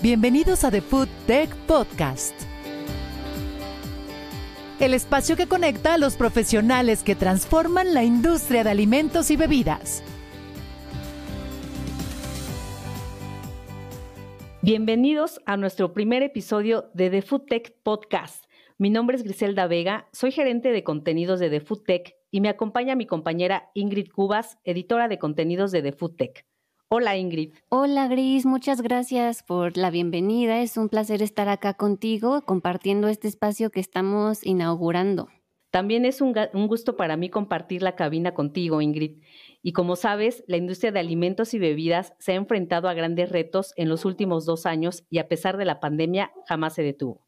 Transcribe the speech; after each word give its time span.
Bienvenidos 0.00 0.62
a 0.62 0.70
The 0.70 0.80
Food 0.80 1.08
Tech 1.26 1.52
Podcast. 1.66 2.32
El 4.78 4.94
espacio 4.94 5.34
que 5.34 5.48
conecta 5.48 5.94
a 5.94 5.98
los 5.98 6.16
profesionales 6.16 7.02
que 7.02 7.16
transforman 7.16 7.94
la 7.94 8.04
industria 8.04 8.62
de 8.62 8.70
alimentos 8.70 9.28
y 9.32 9.36
bebidas. 9.36 10.04
Bienvenidos 14.62 15.40
a 15.46 15.56
nuestro 15.56 15.92
primer 15.92 16.22
episodio 16.22 16.90
de 16.94 17.10
The 17.10 17.22
Food 17.22 17.46
Tech 17.46 17.74
Podcast. 17.82 18.44
Mi 18.78 18.90
nombre 18.90 19.16
es 19.16 19.24
Griselda 19.24 19.66
Vega, 19.66 20.06
soy 20.12 20.30
gerente 20.30 20.70
de 20.70 20.84
contenidos 20.84 21.40
de 21.40 21.50
The 21.50 21.60
Food 21.60 21.82
Tech 21.82 22.14
y 22.30 22.40
me 22.40 22.50
acompaña 22.50 22.94
mi 22.94 23.06
compañera 23.06 23.72
Ingrid 23.74 24.12
Cubas, 24.12 24.58
editora 24.62 25.08
de 25.08 25.18
contenidos 25.18 25.72
de 25.72 25.82
The 25.82 25.90
Food 25.90 26.14
Tech. 26.14 26.47
Hola 26.90 27.18
Ingrid. 27.18 27.52
Hola 27.68 28.08
Gris, 28.08 28.46
muchas 28.46 28.80
gracias 28.80 29.42
por 29.42 29.76
la 29.76 29.90
bienvenida. 29.90 30.62
Es 30.62 30.78
un 30.78 30.88
placer 30.88 31.20
estar 31.20 31.46
acá 31.50 31.74
contigo 31.74 32.40
compartiendo 32.46 33.08
este 33.08 33.28
espacio 33.28 33.70
que 33.70 33.78
estamos 33.78 34.42
inaugurando. 34.42 35.28
También 35.70 36.06
es 36.06 36.22
un, 36.22 36.32
gusto 36.66 36.96
para 36.96 37.18
mí 37.18 37.28
compartir 37.28 37.82
la 37.82 37.94
cabina 37.94 38.32
contigo, 38.32 38.80
Ingrid. 38.80 39.20
Y 39.60 39.72
como 39.74 39.96
sabes, 39.96 40.44
la 40.46 40.56
industria 40.56 40.90
de 40.90 41.00
alimentos 41.00 41.52
y 41.52 41.58
bebidas 41.58 42.14
se 42.20 42.32
ha 42.32 42.36
enfrentado 42.36 42.88
a 42.88 42.94
grandes 42.94 43.28
retos 43.28 43.74
en 43.76 43.90
los 43.90 44.06
últimos 44.06 44.46
dos 44.46 44.64
años 44.64 45.04
y 45.10 45.18
a 45.18 45.28
pesar 45.28 45.58
de 45.58 45.66
la 45.66 45.80
pandemia 45.80 46.32
jamás 46.46 46.74
se 46.74 46.82
detuvo. 46.82 47.26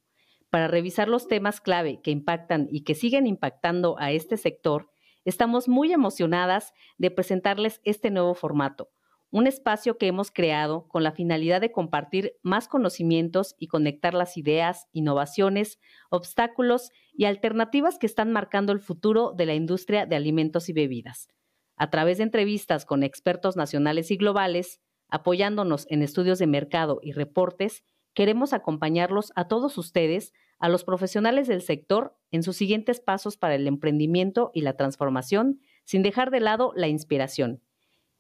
Para 0.49 0.69
revisar 0.69 1.07
los 1.07 1.29
temas 1.29 1.61
clave 1.61 2.01
que 2.01 2.11
impactan 2.11 2.67
y 2.71 2.81
que 2.85 2.95
siguen 2.95 3.27
impactando 3.27 3.99
a 3.99 4.11
este 4.11 4.39
sector, 4.39 4.91
estamos 5.27 5.69
muy 5.69 5.93
emocionadas 5.93 6.73
de 6.97 7.11
presentarles 7.11 7.83
este 7.85 8.11
nuevo 8.11 8.33
formato 8.33 8.89
un 9.31 9.47
espacio 9.47 9.97
que 9.97 10.09
hemos 10.09 10.31
creado 10.31 10.89
con 10.89 11.05
la 11.05 11.13
finalidad 11.13 11.61
de 11.61 11.71
compartir 11.71 12.35
más 12.43 12.67
conocimientos 12.67 13.55
y 13.59 13.69
conectar 13.69 14.13
las 14.15 14.37
ideas, 14.37 14.89
innovaciones, 14.93 15.79
obstáculos 16.11 16.91
y 17.13 17.27
alternativas 17.27 17.99
que 17.99 18.07
están 18.07 18.33
marcando 18.33 18.73
el 18.73 18.81
futuro 18.81 19.33
de 19.37 19.47
la 19.47 19.55
industria 19.55 20.07
de 20.07 20.17
alimentos 20.17 20.69
y 20.69 20.73
bebidas. 20.73 21.29
A 21.77 21.91
través 21.91 22.19
de 22.19 22.25
entrevistas 22.25 22.85
con 22.85 23.03
expertos 23.03 23.57
nacionales 23.57 24.11
y 24.11 24.17
globales, 24.17 24.81
apoyándonos 25.09 25.87
en 25.89 26.03
estudios 26.03 26.39
de 26.39 26.47
mercado 26.47 26.99
y 27.03 27.13
reportes, 27.13 27.85
queremos 28.15 28.53
acompañarlos 28.53 29.33
a 29.37 29.47
todos 29.47 29.79
ustedes, 29.79 30.33
a 30.59 30.69
los 30.69 30.85
profesionales 30.85 31.47
del 31.47 31.63
sector, 31.63 32.17
en 32.31 32.43
sus 32.43 32.57
siguientes 32.57 33.01
pasos 33.01 33.37
para 33.37 33.55
el 33.55 33.67
emprendimiento 33.67 34.51
y 34.53 34.61
la 34.61 34.77
transformación, 34.77 35.61
sin 35.85 36.03
dejar 36.03 36.31
de 36.31 36.41
lado 36.41 36.73
la 36.75 36.89
inspiración. 36.89 37.63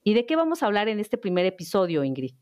¿Y 0.03 0.15
de 0.15 0.25
qué 0.25 0.35
vamos 0.35 0.63
a 0.63 0.67
hablar 0.67 0.89
en 0.89 0.99
este 0.99 1.19
primer 1.19 1.45
episodio, 1.45 2.05
Ingrid? 2.05 2.35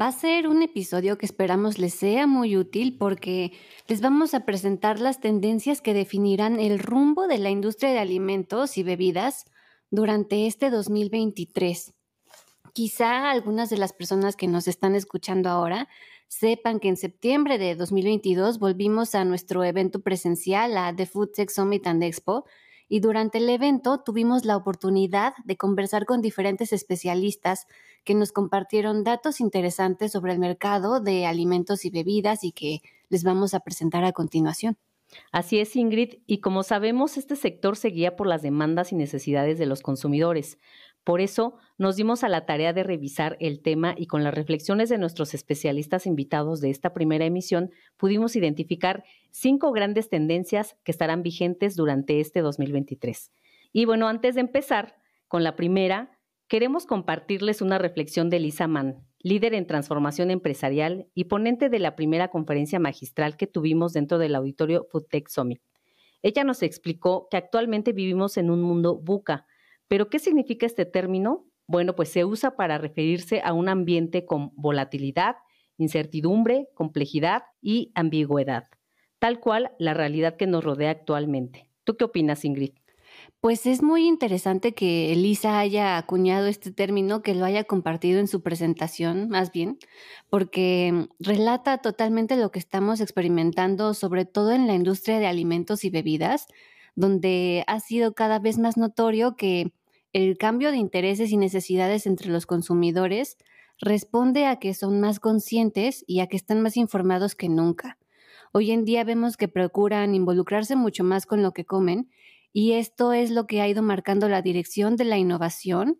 Va 0.00 0.06
a 0.06 0.12
ser 0.12 0.48
un 0.48 0.62
episodio 0.62 1.18
que 1.18 1.26
esperamos 1.26 1.78
les 1.78 1.94
sea 1.94 2.26
muy 2.26 2.56
útil 2.56 2.96
porque 2.96 3.52
les 3.88 4.00
vamos 4.00 4.32
a 4.34 4.46
presentar 4.46 5.00
las 5.00 5.20
tendencias 5.20 5.82
que 5.82 5.92
definirán 5.92 6.58
el 6.58 6.78
rumbo 6.78 7.26
de 7.26 7.38
la 7.38 7.50
industria 7.50 7.90
de 7.90 7.98
alimentos 7.98 8.78
y 8.78 8.84
bebidas 8.84 9.44
durante 9.90 10.46
este 10.46 10.70
2023. 10.70 11.92
Quizá 12.72 13.30
algunas 13.30 13.68
de 13.68 13.76
las 13.76 13.92
personas 13.92 14.34
que 14.34 14.46
nos 14.46 14.66
están 14.66 14.94
escuchando 14.94 15.50
ahora 15.50 15.88
sepan 16.28 16.80
que 16.80 16.88
en 16.88 16.96
septiembre 16.96 17.58
de 17.58 17.74
2022 17.74 18.58
volvimos 18.58 19.14
a 19.14 19.26
nuestro 19.26 19.62
evento 19.64 20.00
presencial, 20.00 20.78
a 20.78 20.96
The 20.96 21.04
Food 21.04 21.32
Tech 21.32 21.50
Summit 21.50 21.86
and 21.86 22.02
Expo, 22.02 22.46
y 22.92 23.00
durante 23.00 23.38
el 23.38 23.48
evento 23.48 24.02
tuvimos 24.04 24.44
la 24.44 24.54
oportunidad 24.54 25.32
de 25.46 25.56
conversar 25.56 26.04
con 26.04 26.20
diferentes 26.20 26.74
especialistas 26.74 27.66
que 28.04 28.14
nos 28.14 28.32
compartieron 28.32 29.02
datos 29.02 29.40
interesantes 29.40 30.12
sobre 30.12 30.34
el 30.34 30.38
mercado 30.38 31.00
de 31.00 31.24
alimentos 31.24 31.86
y 31.86 31.90
bebidas 31.90 32.44
y 32.44 32.52
que 32.52 32.82
les 33.08 33.24
vamos 33.24 33.54
a 33.54 33.60
presentar 33.60 34.04
a 34.04 34.12
continuación. 34.12 34.76
Así 35.30 35.58
es, 35.58 35.74
Ingrid, 35.74 36.16
y 36.26 36.40
como 36.40 36.62
sabemos, 36.62 37.16
este 37.16 37.34
sector 37.34 37.78
se 37.78 37.88
guía 37.88 38.14
por 38.14 38.26
las 38.26 38.42
demandas 38.42 38.92
y 38.92 38.96
necesidades 38.96 39.58
de 39.58 39.64
los 39.64 39.80
consumidores. 39.80 40.58
Por 41.04 41.20
eso 41.20 41.56
nos 41.78 41.96
dimos 41.96 42.22
a 42.22 42.28
la 42.28 42.46
tarea 42.46 42.72
de 42.72 42.84
revisar 42.84 43.36
el 43.40 43.60
tema 43.60 43.94
y 43.96 44.06
con 44.06 44.22
las 44.22 44.34
reflexiones 44.34 44.88
de 44.88 44.98
nuestros 44.98 45.34
especialistas 45.34 46.06
invitados 46.06 46.60
de 46.60 46.70
esta 46.70 46.94
primera 46.94 47.24
emisión 47.24 47.70
pudimos 47.96 48.36
identificar 48.36 49.02
cinco 49.30 49.72
grandes 49.72 50.08
tendencias 50.08 50.76
que 50.84 50.92
estarán 50.92 51.22
vigentes 51.22 51.74
durante 51.74 52.20
este 52.20 52.40
2023. 52.40 53.32
Y 53.72 53.84
bueno, 53.84 54.06
antes 54.06 54.36
de 54.36 54.42
empezar 54.42 54.96
con 55.26 55.42
la 55.42 55.56
primera, 55.56 56.18
queremos 56.46 56.86
compartirles 56.86 57.62
una 57.62 57.78
reflexión 57.78 58.30
de 58.30 58.38
Lisa 58.38 58.68
Mann, 58.68 59.04
líder 59.20 59.54
en 59.54 59.66
transformación 59.66 60.30
empresarial 60.30 61.08
y 61.14 61.24
ponente 61.24 61.68
de 61.68 61.78
la 61.78 61.96
primera 61.96 62.28
conferencia 62.28 62.78
magistral 62.78 63.36
que 63.36 63.46
tuvimos 63.46 63.92
dentro 63.92 64.18
del 64.18 64.34
auditorio 64.34 64.86
FoodTech 64.90 65.28
Summit. 65.28 65.62
Ella 66.22 66.44
nos 66.44 66.62
explicó 66.62 67.26
que 67.30 67.36
actualmente 67.36 67.92
vivimos 67.92 68.36
en 68.36 68.50
un 68.50 68.62
mundo 68.62 68.96
buca, 68.96 69.46
pero 69.92 70.08
¿qué 70.08 70.18
significa 70.18 70.64
este 70.64 70.86
término? 70.86 71.44
Bueno, 71.66 71.94
pues 71.94 72.08
se 72.08 72.24
usa 72.24 72.56
para 72.56 72.78
referirse 72.78 73.42
a 73.44 73.52
un 73.52 73.68
ambiente 73.68 74.24
con 74.24 74.50
volatilidad, 74.54 75.36
incertidumbre, 75.76 76.70
complejidad 76.72 77.42
y 77.60 77.92
ambigüedad, 77.94 78.68
tal 79.18 79.38
cual 79.38 79.72
la 79.78 79.92
realidad 79.92 80.38
que 80.38 80.46
nos 80.46 80.64
rodea 80.64 80.92
actualmente. 80.92 81.68
¿Tú 81.84 81.98
qué 81.98 82.04
opinas, 82.04 82.46
Ingrid? 82.46 82.72
Pues 83.42 83.66
es 83.66 83.82
muy 83.82 84.08
interesante 84.08 84.72
que 84.72 85.12
Elisa 85.12 85.58
haya 85.58 85.98
acuñado 85.98 86.46
este 86.46 86.72
término, 86.72 87.20
que 87.20 87.34
lo 87.34 87.44
haya 87.44 87.64
compartido 87.64 88.18
en 88.18 88.28
su 88.28 88.42
presentación, 88.42 89.28
más 89.28 89.52
bien, 89.52 89.76
porque 90.30 91.06
relata 91.18 91.76
totalmente 91.82 92.36
lo 92.36 92.50
que 92.50 92.60
estamos 92.60 93.02
experimentando, 93.02 93.92
sobre 93.92 94.24
todo 94.24 94.52
en 94.52 94.66
la 94.66 94.74
industria 94.74 95.18
de 95.18 95.26
alimentos 95.26 95.84
y 95.84 95.90
bebidas, 95.90 96.46
donde 96.94 97.64
ha 97.66 97.78
sido 97.80 98.14
cada 98.14 98.38
vez 98.38 98.58
más 98.58 98.78
notorio 98.78 99.36
que 99.36 99.70
el 100.12 100.36
cambio 100.36 100.70
de 100.70 100.76
intereses 100.76 101.30
y 101.30 101.36
necesidades 101.36 102.06
entre 102.06 102.30
los 102.30 102.46
consumidores 102.46 103.36
responde 103.80 104.46
a 104.46 104.56
que 104.56 104.74
son 104.74 105.00
más 105.00 105.20
conscientes 105.20 106.04
y 106.06 106.20
a 106.20 106.26
que 106.26 106.36
están 106.36 106.60
más 106.60 106.76
informados 106.76 107.34
que 107.34 107.48
nunca. 107.48 107.98
Hoy 108.52 108.70
en 108.70 108.84
día 108.84 109.04
vemos 109.04 109.36
que 109.36 109.48
procuran 109.48 110.14
involucrarse 110.14 110.76
mucho 110.76 111.04
más 111.04 111.24
con 111.24 111.42
lo 111.42 111.52
que 111.52 111.64
comen 111.64 112.10
y 112.52 112.72
esto 112.72 113.12
es 113.14 113.30
lo 113.30 113.46
que 113.46 113.62
ha 113.62 113.68
ido 113.68 113.82
marcando 113.82 114.28
la 114.28 114.42
dirección 114.42 114.96
de 114.96 115.06
la 115.06 115.16
innovación 115.16 115.98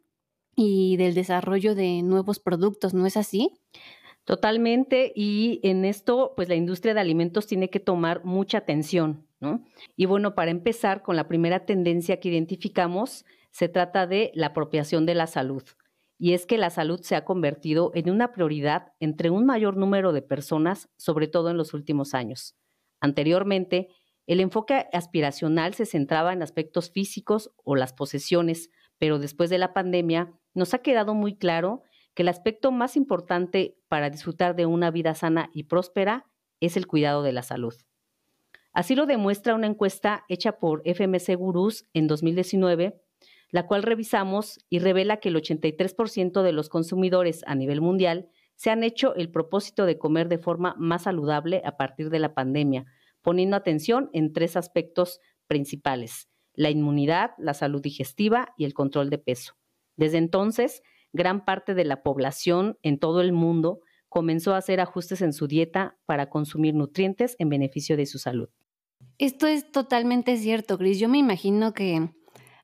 y 0.55 0.97
del 0.99 1.15
desarrollo 1.15 1.75
de 1.75 2.03
nuevos 2.03 2.39
productos, 2.39 2.93
¿no 2.93 3.07
es 3.07 3.17
así? 3.17 3.51
Totalmente, 4.25 5.13
y 5.17 5.61
en 5.65 5.85
esto, 5.85 6.35
pues 6.37 6.49
la 6.49 6.55
industria 6.55 6.95
de 6.95 7.01
alimentos 7.01 7.47
tiene 7.47 7.71
que 7.71 7.81
tomar 7.81 8.25
mucha 8.25 8.59
atención, 8.59 9.27
¿no? 9.41 9.65
Y 9.97 10.05
bueno, 10.07 10.35
para 10.35 10.53
empezar 10.53 11.03
con 11.03 11.17
la 11.17 11.27
primera 11.27 11.65
tendencia 11.65 12.21
que 12.21 12.29
identificamos, 12.29 13.25
se 13.53 13.69
trata 13.69 14.07
de 14.07 14.33
la 14.35 14.49
apropiación 14.49 15.07
de 15.07 15.15
la 15.15 15.27
salud. 15.27 15.63
Y 16.19 16.33
es 16.35 16.47
que 16.47 16.59
la 16.59 16.71
salud 16.71 17.01
se 17.03 17.17
ha 17.17 17.25
convertido 17.25 17.93
en 17.95 18.11
una 18.11 18.33
prioridad 18.33 18.93
entre 18.99 19.31
un 19.31 19.47
mayor 19.47 19.77
número 19.77 20.13
de 20.13 20.23
personas, 20.23 20.89
sobre 20.97 21.29
todo 21.29 21.51
en 21.51 21.57
los 21.57 21.75
últimos 21.75 22.15
años. 22.15 22.57
Anteriormente, 23.01 23.89
el 24.27 24.41
enfoque 24.41 24.87
aspiracional 24.93 25.75
se 25.75 25.85
centraba 25.85 26.33
en 26.33 26.43
aspectos 26.43 26.91
físicos 26.91 27.53
o 27.65 27.77
las 27.77 27.93
posesiones, 27.93 28.71
pero 28.99 29.19
después 29.19 29.51
de 29.51 29.59
la 29.59 29.75
pandemia 29.75 30.33
nos 30.55 30.75
ha 30.75 30.79
quedado 30.79 31.15
muy 31.15 31.37
claro 31.37 31.83
que 32.15 32.23
el 32.23 32.29
aspecto 32.29 32.71
más 32.71 32.97
importante 32.97 33.77
para 33.89 34.11
disfrutar 34.11 34.55
de 34.55 34.67
una 34.67 34.91
vida 34.91 35.15
sana 35.15 35.51
y 35.53 35.65
próspera 35.65 36.27
es 36.61 36.77
el 36.77 36.87
cuidado 36.87 37.23
de 37.23 37.33
la 37.33 37.43
salud. 37.43 37.75
Así 38.73 38.95
lo 38.95 39.07
demuestra 39.07 39.55
una 39.55 39.67
encuesta 39.67 40.25
hecha 40.29 40.59
por 40.59 40.83
FMC 40.85 41.37
Gurús 41.37 41.87
en 41.93 42.07
2019 42.07 43.02
la 43.53 43.67
cual 43.67 43.85
revisamos 43.85 44.59
y 44.69 44.81
revela 44.81 45.19
que 45.19 45.29
el 45.29 45.37
83% 45.37 46.43
de 46.43 46.53
los 46.53 46.69
consumidores 46.69 47.43
a 47.47 47.55
nivel 47.55 47.81
mundial 47.81 48.29
se 48.57 48.71
han 48.71 48.83
hecho 48.83 49.15
el 49.15 49.31
propósito 49.31 49.87
de 49.87 49.99
comer 49.99 50.29
de 50.29 50.39
forma 50.39 50.75
más 50.79 51.03
saludable 51.03 51.63
a 51.65 51.77
partir 51.77 52.11
de 52.11 52.19
la 52.19 52.35
pandemia, 52.35 52.87
poniendo 53.21 53.57
atención 53.57 54.09
en 54.15 54.33
tres 54.33 54.57
aspectos 54.57 55.21
principales, 55.47 56.29
la 56.55 56.71
inmunidad, 56.71 57.33
la 57.39 57.55
salud 57.55 57.83
digestiva 57.83 58.55
y 58.57 58.65
el 58.65 58.75
control 58.75 59.11
de 59.11 59.19
peso. 59.19 59.55
Desde 59.97 60.19
entonces, 60.19 60.83
gran 61.13 61.45
parte 61.45 61.75
de 61.75 61.85
la 61.85 62.03
población 62.03 62.79
en 62.83 62.99
todo 62.99 63.21
el 63.21 63.33
mundo 63.33 63.81
comenzó 64.09 64.55
a 64.55 64.59
hacer 64.59 64.81
ajustes 64.81 65.21
en 65.21 65.35
su 65.35 65.47
dieta 65.47 65.99
para 66.07 66.31
consumir 66.31 66.75
nutrientes 66.75 67.37
en 67.39 67.51
beneficio 67.51 67.99
de 67.99 68.07
su 68.07 68.19
salud. 68.19 68.49
Esto 69.19 69.47
es 69.47 69.71
totalmente 69.71 70.37
cierto, 70.39 70.79
Gris. 70.79 70.99
Yo 70.99 71.09
me 71.09 71.19
imagino 71.19 71.75
que 71.75 72.11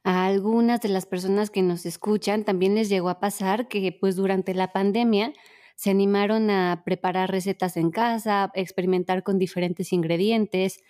a 0.05 0.27
algunas 0.27 0.81
de 0.81 0.89
las 0.89 1.07
personas 1.07 1.51
que 1.51 1.63
nos 1.63 1.87
escuchan 1.87 2.45
también 2.45 2.75
les 2.75 2.89
llegó 2.89 3.09
a 3.09 3.21
pasar 3.21 3.69
que 3.69 3.97
pues 3.99 4.17
durante 4.17 4.55
la 4.55 4.73
pandemia 4.73 5.33
se 5.77 5.91
animaron 5.91 6.51
a 6.51 6.83
preparar 6.85 7.31
recetas 7.31 7.77
en 7.77 7.91
casa, 7.91 8.51
experimentar 8.55 9.23
con 9.23 9.39
diferentes 9.39 9.93
ingredientes. 9.93 10.81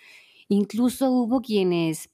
Incluso 0.47 1.11
hubo 1.11 1.41
quienes 1.41 2.09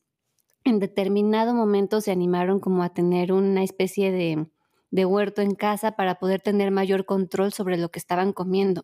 en 0.65 0.79
determinado 0.79 1.53
momento 1.53 2.01
se 2.01 2.11
animaron 2.11 2.59
como 2.59 2.83
a 2.83 2.93
tener 2.93 3.31
una 3.31 3.63
especie 3.63 4.11
de, 4.11 4.47
de 4.91 5.05
huerto 5.05 5.41
en 5.41 5.55
casa 5.55 5.93
para 5.93 6.15
poder 6.15 6.41
tener 6.41 6.71
mayor 6.71 7.05
control 7.05 7.53
sobre 7.53 7.77
lo 7.77 7.89
que 7.89 7.99
estaban 7.99 8.33
comiendo. 8.33 8.83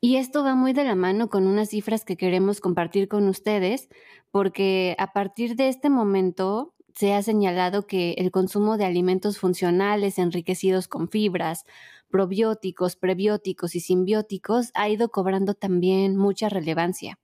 Y 0.00 0.16
esto 0.16 0.44
va 0.44 0.54
muy 0.54 0.74
de 0.74 0.84
la 0.84 0.94
mano 0.94 1.30
con 1.30 1.46
unas 1.46 1.70
cifras 1.70 2.04
que 2.04 2.16
queremos 2.16 2.60
compartir 2.60 3.08
con 3.08 3.26
ustedes, 3.28 3.88
porque 4.30 4.96
a 4.98 5.12
partir 5.12 5.56
de 5.56 5.68
este 5.68 5.88
momento 5.88 6.74
se 6.94 7.12
ha 7.12 7.22
señalado 7.22 7.86
que 7.86 8.12
el 8.18 8.30
consumo 8.30 8.76
de 8.76 8.84
alimentos 8.84 9.38
funcionales 9.38 10.18
enriquecidos 10.18 10.88
con 10.88 11.08
fibras, 11.08 11.64
probióticos, 12.08 12.96
prebióticos 12.96 13.74
y 13.74 13.80
simbióticos 13.80 14.70
ha 14.74 14.88
ido 14.88 15.08
cobrando 15.08 15.54
también 15.54 16.16
mucha 16.16 16.48
relevancia. 16.48 17.18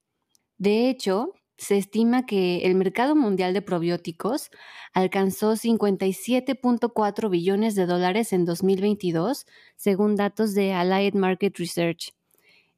De 0.58 0.90
hecho, 0.90 1.32
se 1.56 1.76
estima 1.76 2.26
que 2.26 2.66
el 2.66 2.74
mercado 2.74 3.14
mundial 3.14 3.52
de 3.52 3.62
probióticos 3.62 4.50
alcanzó 4.92 5.52
57.4 5.52 7.30
billones 7.30 7.74
de 7.74 7.86
dólares 7.86 8.32
en 8.32 8.44
2022, 8.46 9.46
según 9.76 10.16
datos 10.16 10.54
de 10.54 10.72
Allied 10.72 11.14
Market 11.14 11.56
Research. 11.58 12.14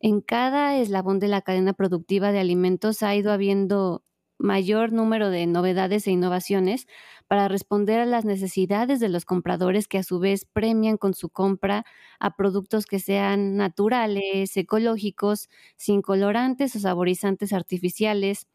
En 0.00 0.20
cada 0.20 0.76
eslabón 0.76 1.20
de 1.20 1.28
la 1.28 1.42
cadena 1.42 1.72
productiva 1.72 2.32
de 2.32 2.40
alimentos 2.40 3.04
ha 3.04 3.14
ido 3.14 3.30
habiendo 3.30 4.02
mayor 4.42 4.92
número 4.92 5.30
de 5.30 5.46
novedades 5.46 6.06
e 6.06 6.10
innovaciones 6.10 6.86
para 7.28 7.48
responder 7.48 8.00
a 8.00 8.06
las 8.06 8.24
necesidades 8.24 9.00
de 9.00 9.08
los 9.08 9.24
compradores 9.24 9.88
que 9.88 9.98
a 9.98 10.02
su 10.02 10.18
vez 10.18 10.44
premian 10.44 10.98
con 10.98 11.14
su 11.14 11.30
compra 11.30 11.86
a 12.18 12.36
productos 12.36 12.84
que 12.84 12.98
sean 12.98 13.56
naturales, 13.56 14.56
ecológicos, 14.56 15.48
sin 15.76 16.02
colorantes 16.02 16.76
o 16.76 16.80
saborizantes 16.80 17.52
artificiales, 17.52 18.48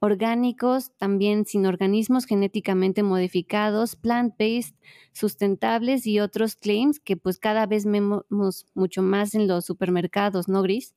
orgánicos, 0.00 0.92
también 0.96 1.46
sin 1.46 1.66
organismos 1.66 2.26
genéticamente 2.26 3.02
modificados, 3.02 3.96
plant-based, 3.96 4.74
sustentables 5.12 6.06
y 6.06 6.20
otros 6.20 6.56
claims 6.56 7.00
que 7.00 7.16
pues 7.16 7.38
cada 7.38 7.66
vez 7.66 7.86
vemos 7.86 8.24
mucho 8.74 9.02
más 9.02 9.34
en 9.34 9.46
los 9.46 9.64
supermercados, 9.64 10.48
¿no, 10.48 10.62
Gris? 10.62 10.94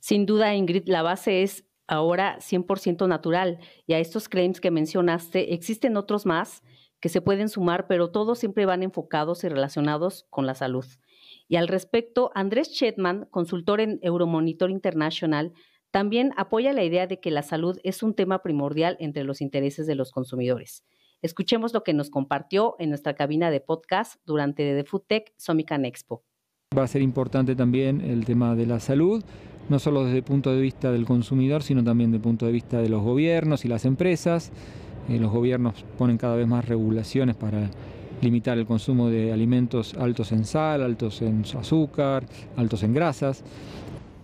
Sin 0.00 0.26
duda, 0.26 0.54
Ingrid, 0.54 0.86
la 0.86 1.02
base 1.02 1.42
es 1.42 1.64
ahora 1.86 2.38
100% 2.40 3.08
natural 3.08 3.58
y 3.86 3.94
a 3.94 3.98
estos 3.98 4.28
claims 4.28 4.60
que 4.60 4.70
mencionaste 4.70 5.54
existen 5.54 5.96
otros 5.96 6.26
más 6.26 6.62
que 7.00 7.08
se 7.08 7.20
pueden 7.20 7.48
sumar, 7.48 7.86
pero 7.86 8.10
todos 8.10 8.38
siempre 8.38 8.66
van 8.66 8.82
enfocados 8.82 9.44
y 9.44 9.48
relacionados 9.48 10.26
con 10.30 10.46
la 10.46 10.54
salud. 10.54 10.86
Y 11.48 11.56
al 11.56 11.68
respecto, 11.68 12.30
Andrés 12.34 12.72
Chetman, 12.72 13.26
consultor 13.30 13.80
en 13.80 13.98
Euromonitor 14.02 14.70
International, 14.70 15.52
también 15.90 16.32
apoya 16.36 16.72
la 16.72 16.84
idea 16.84 17.06
de 17.06 17.20
que 17.20 17.30
la 17.30 17.42
salud 17.42 17.78
es 17.84 18.02
un 18.02 18.14
tema 18.14 18.42
primordial 18.42 18.96
entre 18.98 19.24
los 19.24 19.40
intereses 19.40 19.86
de 19.86 19.94
los 19.94 20.10
consumidores. 20.10 20.84
Escuchemos 21.22 21.72
lo 21.72 21.82
que 21.82 21.94
nos 21.94 22.10
compartió 22.10 22.76
en 22.78 22.90
nuestra 22.90 23.14
cabina 23.14 23.50
de 23.50 23.60
podcast 23.60 24.20
durante 24.26 24.74
The 24.74 24.84
Food 24.84 25.04
Tech 25.06 25.32
Somican 25.36 25.84
Expo. 25.84 26.24
Va 26.76 26.82
a 26.82 26.88
ser 26.88 27.00
importante 27.00 27.54
también 27.54 28.00
el 28.00 28.24
tema 28.24 28.54
de 28.54 28.66
la 28.66 28.80
salud, 28.80 29.24
no 29.68 29.78
solo 29.78 30.04
desde 30.04 30.18
el 30.18 30.22
punto 30.22 30.52
de 30.52 30.60
vista 30.60 30.92
del 30.92 31.04
consumidor, 31.04 31.62
sino 31.62 31.82
también 31.82 32.10
desde 32.10 32.18
el 32.18 32.22
punto 32.22 32.46
de 32.46 32.52
vista 32.52 32.80
de 32.80 32.88
los 32.88 33.02
gobiernos 33.02 33.64
y 33.64 33.68
las 33.68 33.84
empresas. 33.84 34.52
Eh, 35.08 35.18
los 35.18 35.32
gobiernos 35.32 35.84
ponen 35.98 36.18
cada 36.18 36.36
vez 36.36 36.46
más 36.46 36.66
regulaciones 36.66 37.36
para 37.36 37.70
limitar 38.20 38.58
el 38.58 38.66
consumo 38.66 39.08
de 39.08 39.32
alimentos 39.32 39.94
altos 39.94 40.32
en 40.32 40.44
sal, 40.44 40.82
altos 40.82 41.22
en 41.22 41.44
azúcar, 41.58 42.26
altos 42.56 42.82
en 42.82 42.94
grasas. 42.94 43.44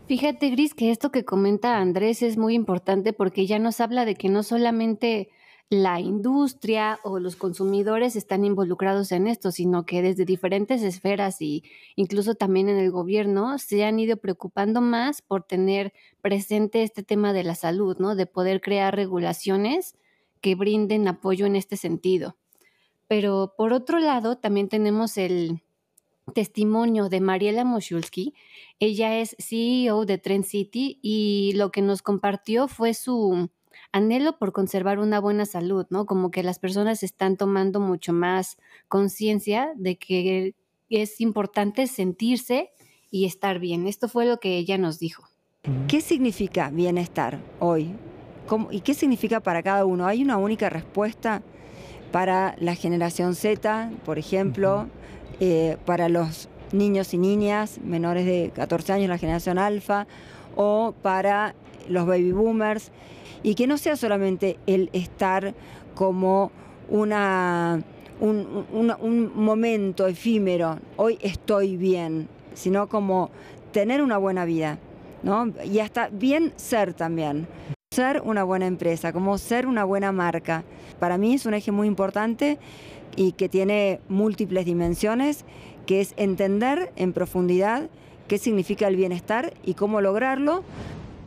Fíjate, 0.09 0.51
Gris, 0.51 0.75
que 0.75 0.91
esto 0.91 1.11
que 1.11 1.25
comenta 1.25 1.79
Andrés 1.79 2.23
es 2.23 2.37
muy 2.37 2.55
importante 2.55 3.13
porque 3.13 3.47
ya 3.47 3.59
nos 3.59 3.81
habla 3.81 4.05
de 4.05 4.15
que 4.15 4.29
no 4.29 4.43
solamente 4.43 5.31
la 5.73 6.01
industria 6.01 7.01
o 7.03 7.19
los 7.19 7.35
consumidores 7.35 8.15
están 8.15 8.45
involucrados 8.45 9.11
en 9.11 9.27
esto, 9.27 9.51
sino 9.51 9.87
que 9.87 10.03
desde 10.03 10.27
diferentes 10.27 10.83
esferas 10.83 11.41
y 11.41 11.65
incluso 11.97 12.35
también 12.35 12.69
en 12.69 12.77
el 12.77 12.91
gobierno 12.91 13.57
se 13.57 13.83
han 13.87 13.99
ido 13.99 14.19
preocupando 14.19 14.83
más 14.83 15.23
por 15.23 15.45
tener 15.45 15.95
presente 16.21 16.83
este 16.83 17.03
tema 17.03 17.33
de 17.33 17.45
la 17.45 17.55
salud, 17.55 17.97
¿no? 17.99 18.15
De 18.15 18.27
poder 18.27 18.61
crear 18.61 18.95
regulaciones 18.95 19.97
que 20.43 20.57
brinden 20.57 21.09
apoyo 21.09 21.47
en 21.47 21.57
este 21.57 21.79
sentido. 21.79 22.37
Pero 23.09 23.55
por 23.57 23.73
otro 23.73 23.99
lado, 23.99 24.37
también 24.37 24.69
tenemos 24.69 25.17
el, 25.17 25.63
testimonio 26.35 27.09
de 27.09 27.21
Mariela 27.21 27.65
Moshulski. 27.65 28.33
Ella 28.79 29.19
es 29.19 29.35
CEO 29.39 30.07
de 30.07 30.19
Trend 30.19 30.45
City 30.45 30.99
y 31.03 31.53
lo 31.57 31.73
que 31.73 31.83
nos 31.83 32.01
compartió 32.01 32.69
fue 32.69 32.95
su 32.95 33.51
anhelo 33.93 34.39
por 34.39 34.53
conservar 34.53 34.99
una 34.99 35.21
buena 35.21 35.47
salud, 35.47 35.87
¿no? 35.91 36.07
Como 36.07 36.31
que 36.31 36.43
las 36.43 36.59
personas 36.59 37.03
están 37.03 37.37
tomando 37.37 37.79
mucho 37.79 38.13
más 38.13 38.57
conciencia 38.89 39.73
de 39.77 39.97
que 39.97 40.55
es 40.89 41.21
importante 41.21 41.87
sentirse 41.87 42.71
y 43.11 43.27
estar 43.27 43.59
bien. 43.59 43.87
Esto 43.87 44.09
fue 44.09 44.27
lo 44.27 44.41
que 44.41 44.57
ella 44.57 44.79
nos 44.79 44.99
dijo. 44.99 45.25
¿Qué 45.87 46.01
significa 46.01 46.71
bienestar 46.71 47.39
hoy? 47.61 47.95
¿Y 48.71 48.81
qué 48.81 48.95
significa 48.95 49.41
para 49.41 49.63
cada 49.63 49.85
uno? 49.85 50.07
¿Hay 50.07 50.23
una 50.23 50.37
única 50.37 50.69
respuesta 50.69 51.43
para 52.11 52.57
la 52.59 52.75
generación 52.75 53.35
Z, 53.35 53.91
por 54.05 54.19
ejemplo? 54.19 54.89
Eh, 55.41 55.77
para 55.87 56.09
los 56.09 56.49
niños 56.73 57.15
y 57.15 57.19
niñas 57.19 57.79
menores 57.83 58.27
de 58.27 58.51
14 58.55 58.93
años, 58.95 59.09
la 59.09 59.19
generación 59.19 59.59
alfa, 59.59 60.07
o 60.57 60.95
para 61.03 61.55
los 61.89 62.07
baby 62.07 62.33
boomers, 62.33 62.91
y 63.43 63.55
que 63.55 63.67
no 63.67 63.79
sea 63.79 63.97
solamente 63.97 64.59
el 64.67 64.91
estar 64.93 65.55
como 65.95 66.51
una, 66.89 67.83
un, 68.21 68.67
un 68.73 69.33
momento 69.35 70.07
efímero, 70.07 70.79
hoy 70.97 71.19
estoy 71.23 71.77
bien, 71.77 72.29
sino 72.55 72.89
como 72.89 73.31
tener 73.73 74.03
una 74.03 74.19
buena 74.19 74.45
vida, 74.45 74.79
¿no? 75.23 75.53
Y 75.65 75.79
hasta 75.81 76.09
bien 76.09 76.53
ser 76.57 76.95
también 76.95 77.47
ser 77.93 78.23
una 78.25 78.43
buena 78.43 78.67
empresa, 78.67 79.13
como 79.13 79.37
ser 79.37 79.67
una 79.67 79.85
buena 79.85 80.13
marca. 80.13 80.65
Para 80.99 81.19
mí 81.19 81.35
es 81.35 81.45
un 81.45 81.53
eje 81.53 81.73
muy 81.73 81.87
importante 81.87 82.59
y 83.17 83.33
que 83.33 83.51
tiene 83.51 84.01
múltiples 84.09 84.65
dimensiones, 84.65 85.45
que 85.85 86.01
es 86.01 86.15
entender 86.17 86.91
en 86.97 87.13
profundidad 87.13 87.91
qué 88.29 88.39
significa 88.39 88.89
el 88.89 88.97
bienestar 88.97 89.53
y 89.63 89.75
cómo 89.75 90.01
lograrlo. 90.01 90.65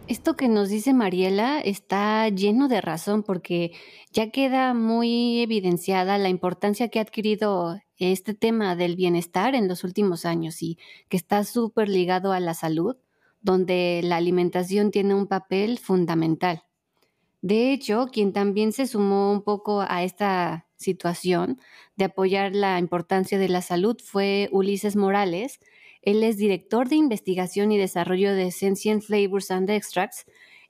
Esto 0.07 0.35
que 0.35 0.47
nos 0.47 0.69
dice 0.69 0.93
Mariela 0.93 1.59
está 1.61 2.29
lleno 2.29 2.67
de 2.67 2.79
razón 2.79 3.23
porque 3.23 3.71
ya 4.11 4.29
queda 4.29 4.75
muy 4.75 5.41
evidenciada 5.41 6.19
la 6.19 6.29
importancia 6.29 6.89
que 6.89 6.99
ha 6.99 7.01
adquirido 7.01 7.79
este 7.97 8.35
tema 8.35 8.75
del 8.75 8.95
bienestar 8.95 9.55
en 9.55 9.67
los 9.67 9.83
últimos 9.83 10.25
años 10.25 10.61
y 10.61 10.77
que 11.09 11.17
está 11.17 11.43
súper 11.43 11.89
ligado 11.89 12.33
a 12.33 12.39
la 12.39 12.53
salud, 12.53 12.97
donde 13.41 14.01
la 14.03 14.17
alimentación 14.17 14.91
tiene 14.91 15.15
un 15.15 15.25
papel 15.25 15.79
fundamental. 15.79 16.61
De 17.41 17.73
hecho, 17.73 18.07
quien 18.11 18.31
también 18.31 18.73
se 18.73 18.85
sumó 18.85 19.31
un 19.31 19.41
poco 19.41 19.81
a 19.87 20.03
esta 20.03 20.67
situación 20.77 21.59
de 21.95 22.05
apoyar 22.05 22.55
la 22.55 22.77
importancia 22.77 23.39
de 23.39 23.49
la 23.49 23.61
salud 23.61 23.97
fue 24.03 24.49
Ulises 24.51 24.95
Morales. 24.95 25.59
Él 26.05 26.23
es 26.23 26.37
director 26.37 26.87
de 26.87 26.95
investigación 26.95 27.71
y 27.71 27.77
desarrollo 27.77 28.33
de 28.33 28.51
Sentient 28.51 29.03
Flavors 29.03 29.51
and 29.51 29.69
Extracts 29.69 30.25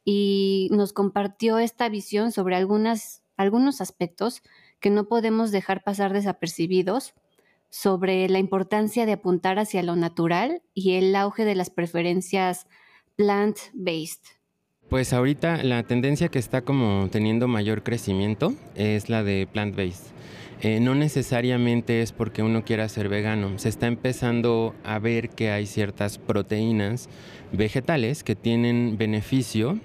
y 0.06 0.70
nos 0.72 0.94
compartió 0.94 1.60
esta 1.60 1.90
visión 1.90 2.32
sobre 2.32 2.56
algunos 2.56 3.82
aspectos 3.82 4.42
que 4.80 4.90
no 4.90 5.08
podemos 5.08 5.52
dejar 5.52 5.84
pasar 5.84 6.14
desapercibidos 6.14 7.14
sobre 7.70 8.30
la 8.30 8.40
importancia 8.40 9.06
de 9.06 9.12
apuntar 9.14 9.60
hacia 9.60 9.84
lo 9.84 9.98
natural 9.98 10.62
y 10.74 10.94
el 10.94 11.14
auge 11.16 11.44
de 11.44 11.56
las 11.56 11.70
preferencias 11.70 12.68
plant-based. 13.18 14.22
Pues 14.88 15.12
ahorita 15.12 15.64
la 15.64 15.84
tendencia 15.84 16.30
que 16.30 16.40
está 16.40 16.62
como 16.62 17.10
teniendo 17.12 17.50
mayor 17.50 17.84
crecimiento 17.84 18.54
es 18.76 19.10
la 19.10 19.24
de 19.24 19.48
plant-based. 19.52 20.15
Eh, 20.66 20.80
no 20.80 20.96
necesariamente 20.96 22.02
es 22.02 22.12
porque 22.12 22.42
uno 22.42 22.66
quiera 22.66 22.90
ser 22.90 23.08
vegano, 23.08 23.60
se 23.60 23.70
está 23.70 23.86
empezando 23.86 24.74
a 24.84 24.98
ver 24.98 25.30
que 25.30 25.52
hay 25.52 25.68
ciertas 25.68 26.18
proteínas 26.18 27.08
vegetales 27.52 28.24
que 28.24 28.36
tienen 28.36 28.98
beneficio 28.98 29.80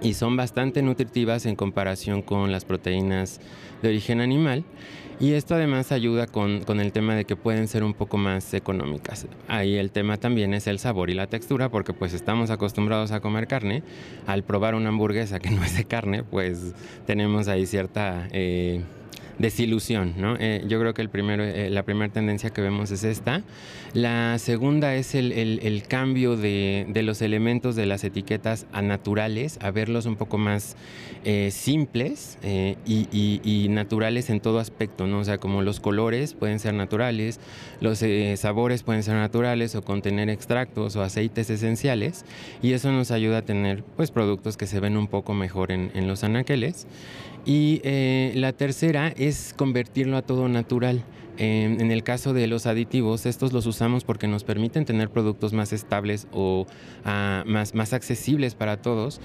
y 0.00 0.14
son 0.14 0.34
bastante 0.34 0.80
nutritivas 0.80 1.44
en 1.44 1.54
comparación 1.54 2.22
con 2.22 2.50
las 2.50 2.64
proteínas 2.64 3.42
de 3.82 3.90
origen 3.90 4.22
animal. 4.22 4.64
Y 5.20 5.32
esto 5.32 5.54
además 5.54 5.92
ayuda 5.92 6.26
con, 6.26 6.64
con, 6.64 6.80
el 6.80 6.92
tema 6.92 7.14
de 7.14 7.26
que 7.26 7.36
pueden 7.36 7.68
ser 7.68 7.84
un 7.84 7.92
poco 7.92 8.16
más 8.16 8.54
económicas. 8.54 9.26
Ahí 9.48 9.76
el 9.76 9.90
tema 9.90 10.16
también 10.16 10.54
es 10.54 10.66
el 10.66 10.78
sabor 10.78 11.10
y 11.10 11.14
la 11.14 11.26
textura, 11.26 11.68
porque 11.68 11.92
pues 11.92 12.14
estamos 12.14 12.48
acostumbrados 12.48 13.12
a 13.12 13.20
comer 13.20 13.48
carne. 13.48 13.82
Al 14.26 14.44
probar 14.44 14.74
una 14.76 14.88
hamburguesa 14.88 15.40
que 15.40 15.50
no 15.50 15.62
es 15.62 15.76
de 15.76 15.84
carne, 15.84 16.24
pues 16.24 16.74
tenemos 17.04 17.48
ahí 17.48 17.66
cierta... 17.66 18.28
Eh, 18.32 18.80
desilusión, 19.38 20.14
¿no? 20.16 20.36
Eh, 20.38 20.64
yo 20.66 20.80
creo 20.80 20.94
que 20.94 21.02
el 21.02 21.10
primero, 21.10 21.44
eh, 21.44 21.68
la 21.70 21.82
primera 21.82 22.12
tendencia 22.12 22.50
que 22.50 22.62
vemos 22.62 22.90
es 22.90 23.04
esta. 23.04 23.42
La 23.92 24.38
segunda 24.38 24.94
es 24.94 25.14
el, 25.14 25.82
cambio 25.88 26.36
de, 26.36 26.86
los 27.02 27.22
elementos 27.22 27.76
de 27.76 27.86
las 27.86 28.04
etiquetas 28.04 28.66
a 28.72 28.82
naturales, 28.82 29.58
a 29.62 29.70
verlos 29.70 30.06
un 30.06 30.16
poco 30.16 30.38
más 30.38 30.76
eh, 31.24 31.50
simples 31.50 32.38
y, 32.86 33.66
naturales 33.70 34.30
en 34.30 34.40
todo 34.40 34.58
aspecto, 34.58 35.06
¿no? 35.06 35.20
O 35.20 35.24
sea, 35.24 35.38
como 35.38 35.62
los 35.62 35.80
colores 35.80 36.34
pueden 36.34 36.58
ser 36.58 36.74
naturales, 36.74 37.40
los 37.80 38.02
sabores 38.36 38.82
pueden 38.82 39.02
ser 39.02 39.14
naturales 39.14 39.74
o 39.74 39.82
contener 39.82 40.28
extractos 40.30 40.96
o 40.96 41.02
aceites 41.02 41.50
esenciales 41.50 42.24
y 42.62 42.72
eso 42.72 42.92
nos 42.92 43.10
ayuda 43.10 43.38
a 43.38 43.42
tener 43.42 43.82
pues 43.96 44.10
productos 44.10 44.56
que 44.56 44.66
se 44.66 44.80
ven 44.80 44.96
un 44.96 45.08
poco 45.08 45.34
mejor 45.34 45.72
en, 45.72 45.90
en 45.94 46.06
los 46.06 46.24
anaqueles. 46.24 46.86
Y 47.46 47.80
eh, 47.84 48.32
la 48.34 48.52
tercera 48.52 49.08
es 49.16 49.54
convertirlo 49.56 50.16
a 50.16 50.22
todo 50.22 50.48
natural. 50.48 51.04
en 51.38 51.90
el 51.90 52.02
caso 52.02 52.32
de 52.32 52.46
los 52.46 52.66
aditivos, 52.66 53.26
estos 53.26 53.52
los 53.52 53.66
usamos 53.66 54.04
porque 54.04 54.26
nos 54.26 54.42
permiten 54.42 54.86
tener 54.86 55.10
productos 55.10 55.52
más 55.52 55.72
estables 55.72 56.26
o 56.32 56.66
ah, 57.04 57.44
más, 57.46 57.74
más 57.74 57.92
accesibles 57.92 58.54
para 58.54 58.80
todos. 58.80 59.20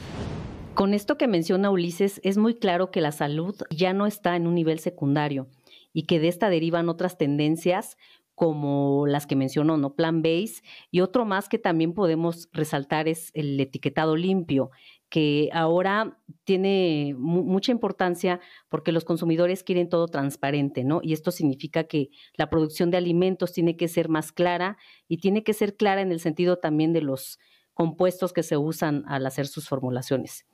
Con 0.73 0.93
esto 0.93 1.17
que 1.17 1.27
menciona 1.27 1.69
Ulises, 1.69 2.21
es 2.23 2.37
muy 2.37 2.55
claro 2.55 2.91
que 2.91 3.01
la 3.01 3.11
salud 3.11 3.55
ya 3.69 3.93
no 3.93 4.05
está 4.05 4.35
en 4.35 4.47
un 4.47 4.55
nivel 4.55 4.79
secundario 4.79 5.47
y 5.93 6.03
que 6.03 6.19
de 6.19 6.27
esta 6.27 6.49
derivan 6.49 6.89
otras 6.89 7.17
tendencias 7.17 7.97
como 8.35 9.05
las 9.05 9.27
que 9.27 9.35
mencionó, 9.35 9.77
¿no? 9.77 9.93
Plan 9.95 10.21
base 10.21 10.63
y 10.89 11.01
otro 11.01 11.25
más 11.25 11.49
que 11.49 11.59
también 11.59 11.93
podemos 11.93 12.49
resaltar 12.53 13.07
es 13.07 13.31
el 13.35 13.59
etiquetado 13.59 14.15
limpio, 14.15 14.71
que 15.11 15.49
ahora 15.51 16.17
tiene 16.45 17.13
mucha 17.17 17.73
importancia 17.73 18.39
porque 18.69 18.93
los 18.93 19.03
consumidores 19.03 19.61
quieren 19.61 19.89
todo 19.89 20.07
transparente, 20.07 20.85
¿no? 20.85 21.01
Y 21.03 21.11
esto 21.11 21.31
significa 21.31 21.83
que 21.83 22.11
la 22.37 22.49
producción 22.49 22.91
de 22.91 22.97
alimentos 22.97 23.51
tiene 23.51 23.75
que 23.75 23.89
ser 23.89 24.07
más 24.07 24.31
clara 24.31 24.77
y 25.09 25.17
tiene 25.17 25.43
que 25.43 25.53
ser 25.53 25.75
clara 25.75 25.99
en 25.99 26.13
el 26.13 26.21
sentido 26.21 26.59
también 26.59 26.93
de 26.93 27.01
los 27.01 27.39
compuestos 27.73 28.31
que 28.31 28.41
se 28.41 28.55
usan 28.55 29.03
al 29.05 29.25
hacer 29.25 29.47
sus 29.47 29.67
formulaciones. 29.67 30.45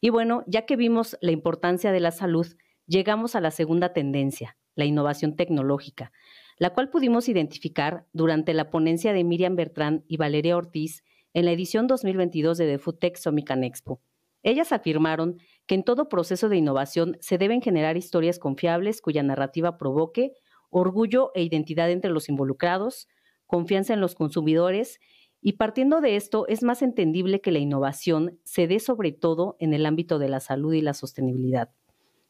Y 0.00 0.08
bueno, 0.08 0.44
ya 0.46 0.64
que 0.64 0.76
vimos 0.76 1.18
la 1.20 1.32
importancia 1.32 1.92
de 1.92 2.00
la 2.00 2.10
salud, 2.10 2.46
llegamos 2.86 3.34
a 3.34 3.42
la 3.42 3.50
segunda 3.50 3.92
tendencia, 3.92 4.56
la 4.76 4.86
innovación 4.86 5.36
tecnológica, 5.36 6.10
la 6.56 6.70
cual 6.72 6.88
pudimos 6.88 7.28
identificar 7.28 8.06
durante 8.14 8.54
la 8.54 8.70
ponencia 8.70 9.12
de 9.12 9.24
Miriam 9.24 9.56
Bertrán 9.56 10.04
y 10.08 10.16
Valeria 10.16 10.56
Ortiz 10.56 11.04
en 11.36 11.44
la 11.44 11.52
edición 11.52 11.86
2022 11.86 12.56
de 12.56 12.66
The 12.66 12.78
Food 12.78 12.94
Tech 12.94 13.16
Summit 13.18 13.50
Expo. 13.50 14.00
Ellas 14.42 14.72
afirmaron 14.72 15.36
que 15.66 15.74
en 15.74 15.84
todo 15.84 16.08
proceso 16.08 16.48
de 16.48 16.56
innovación 16.56 17.18
se 17.20 17.36
deben 17.36 17.60
generar 17.60 17.98
historias 17.98 18.38
confiables 18.38 19.02
cuya 19.02 19.22
narrativa 19.22 19.76
provoque 19.76 20.32
orgullo 20.70 21.32
e 21.34 21.42
identidad 21.42 21.90
entre 21.90 22.10
los 22.10 22.30
involucrados, 22.30 23.06
confianza 23.44 23.92
en 23.92 24.00
los 24.00 24.14
consumidores 24.14 24.98
y 25.42 25.52
partiendo 25.52 26.00
de 26.00 26.16
esto 26.16 26.46
es 26.48 26.62
más 26.62 26.80
entendible 26.80 27.42
que 27.42 27.52
la 27.52 27.58
innovación 27.58 28.40
se 28.44 28.66
dé 28.66 28.80
sobre 28.80 29.12
todo 29.12 29.56
en 29.58 29.74
el 29.74 29.84
ámbito 29.84 30.18
de 30.18 30.30
la 30.30 30.40
salud 30.40 30.72
y 30.72 30.80
la 30.80 30.94
sostenibilidad. 30.94 31.70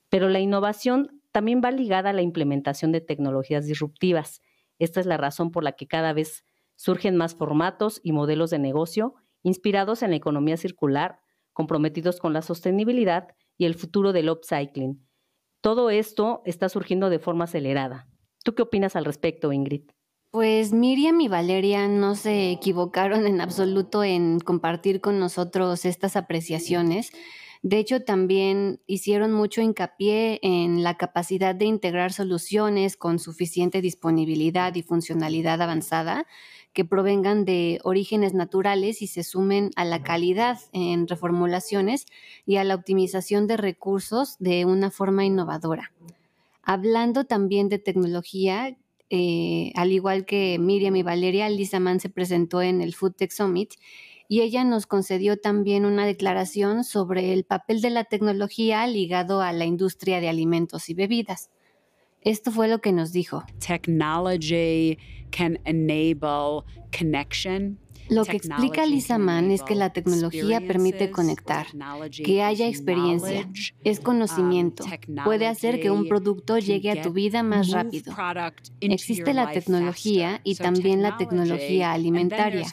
Pero 0.09 0.29
la 0.29 0.41
innovación 0.41 1.23
también 1.31 1.61
va 1.65 1.71
ligada 1.71 2.11
a 2.11 2.13
la 2.13 2.23
implementación 2.23 2.91
de 2.91 3.03
tecnologías 3.03 3.67
disruptivas. 3.67 4.43
Esta 4.81 4.99
es 4.99 5.07
la 5.07 5.17
razón 5.17 5.53
por 5.53 5.63
la 5.63 5.77
que 5.77 5.87
cada 5.87 6.13
vez 6.13 6.45
Surgen 6.77 7.17
más 7.17 7.35
formatos 7.35 8.01
y 8.03 8.13
modelos 8.13 8.51
de 8.51 8.59
negocio 8.59 9.15
inspirados 9.43 10.03
en 10.03 10.11
la 10.11 10.17
economía 10.17 10.57
circular, 10.57 11.21
comprometidos 11.53 12.19
con 12.19 12.33
la 12.33 12.43
sostenibilidad 12.43 13.29
y 13.57 13.65
el 13.65 13.75
futuro 13.75 14.13
del 14.13 14.29
upcycling. 14.29 15.07
Todo 15.61 15.91
esto 15.91 16.43
está 16.45 16.69
surgiendo 16.69 17.11
de 17.11 17.19
forma 17.19 17.45
acelerada. 17.45 18.09
¿Tú 18.45 18.55
qué 18.55 18.63
opinas 18.63 18.97
al 18.97 19.05
respecto, 19.05 19.53
Ingrid? 19.53 19.91
Pues 20.31 20.73
Miriam 20.73 21.21
y 21.21 21.29
Valeria 21.29 21.89
no 21.89 22.15
se 22.15 22.51
equivocaron 22.51 23.27
en 23.27 23.41
absoluto 23.41 24.05
en 24.05 24.39
compartir 24.41 25.01
con 25.01 25.19
nosotros 25.19 25.85
estas 25.85 26.17
apreciaciones. 26.17 27.11
De 27.63 27.79
hecho, 27.79 28.03
también 28.03 28.81
hicieron 28.87 29.33
mucho 29.33 29.61
hincapié 29.61 30.39
en 30.43 30.83
la 30.83 30.97
capacidad 30.97 31.55
de 31.55 31.65
integrar 31.65 32.13
soluciones 32.13 32.97
con 32.97 33.19
suficiente 33.19 33.81
disponibilidad 33.81 34.75
y 34.75 34.83
funcionalidad 34.83 35.63
avanzada 35.63 36.27
que 36.77 36.85
provengan 36.85 37.47
de 37.47 37.81
orígenes 37.85 38.35
naturales 38.35 39.01
y 39.01 39.07
se 39.07 39.25
sumen 39.25 39.71
a 39.77 39.87
la 39.87 40.03
calidad 40.03 40.59
en 40.75 41.09
reformulaciones 41.09 42.05
y 42.45 42.57
a 42.57 42.65
la 42.65 42.75
optimización 42.75 43.47
de 43.47 43.57
recursos 43.57 44.37
de 44.41 44.67
una 44.67 44.91
forma 44.91 45.25
innovadora. 45.25 45.91
Hablando 46.63 47.25
también 47.25 47.71
de 47.71 47.79
tecnología, 47.79 48.77
eh, 49.09 49.73
al 49.75 49.91
igual 49.91 50.27
que 50.27 50.59
Miriam 50.61 50.95
y 50.97 51.03
Valeria, 51.03 51.49
Lisa 51.49 51.81
Mann 51.81 51.99
se 51.99 52.11
presentó 52.11 52.61
en 52.61 52.83
el 52.83 52.95
Food 52.95 53.15
Tech 53.15 53.31
Summit 53.31 53.73
y 54.29 54.43
ella 54.43 54.63
nos 54.63 54.87
concedió 54.87 55.39
también 55.39 55.87
una 55.87 56.05
declaración 56.05 56.85
sobre 56.85 57.33
el 57.33 57.45
papel 57.45 57.81
de 57.81 57.89
la 57.89 58.05
tecnología 58.05 58.87
ligado 58.87 59.41
a 59.41 59.55
la 59.55 59.65
industria 59.65 60.21
de 60.21 60.29
alimentos 60.29 60.91
y 60.91 60.95
bebidas. 60.95 61.49
Esto 62.21 62.51
fue 62.51 62.69
lo 62.69 62.81
que 62.81 62.93
nos 62.93 63.13
dijo. 63.13 63.45
Technology 63.67 64.99
can 65.37 65.59
enable 65.67 66.67
connection 66.93 67.77
lo 68.09 68.25
que 68.25 68.37
explica 68.37 68.87
Lisa 68.87 69.19
Mann 69.19 69.51
es 69.51 69.63
que 69.63 69.75
la 69.75 69.93
tecnología 69.93 70.61
permite 70.61 71.11
conectar, 71.11 71.67
que 72.25 72.43
haya 72.43 72.69
experiencia, 72.69 73.49
es 73.85 74.01
conocimiento, 74.01 74.85
puede 75.25 75.47
hacer 75.47 75.81
que 75.81 75.91
un 75.91 76.09
producto 76.09 76.59
llegue 76.59 76.91
a 76.91 77.03
tu 77.03 77.13
vida 77.13 77.43
más 77.43 77.71
rápido. 77.71 78.15
Existe 78.81 79.35
la 79.35 79.51
tecnología 79.51 80.41
y 80.45 80.55
también 80.57 81.03
la 81.03 81.17
tecnología 81.17 81.93
alimentaria, 81.93 82.67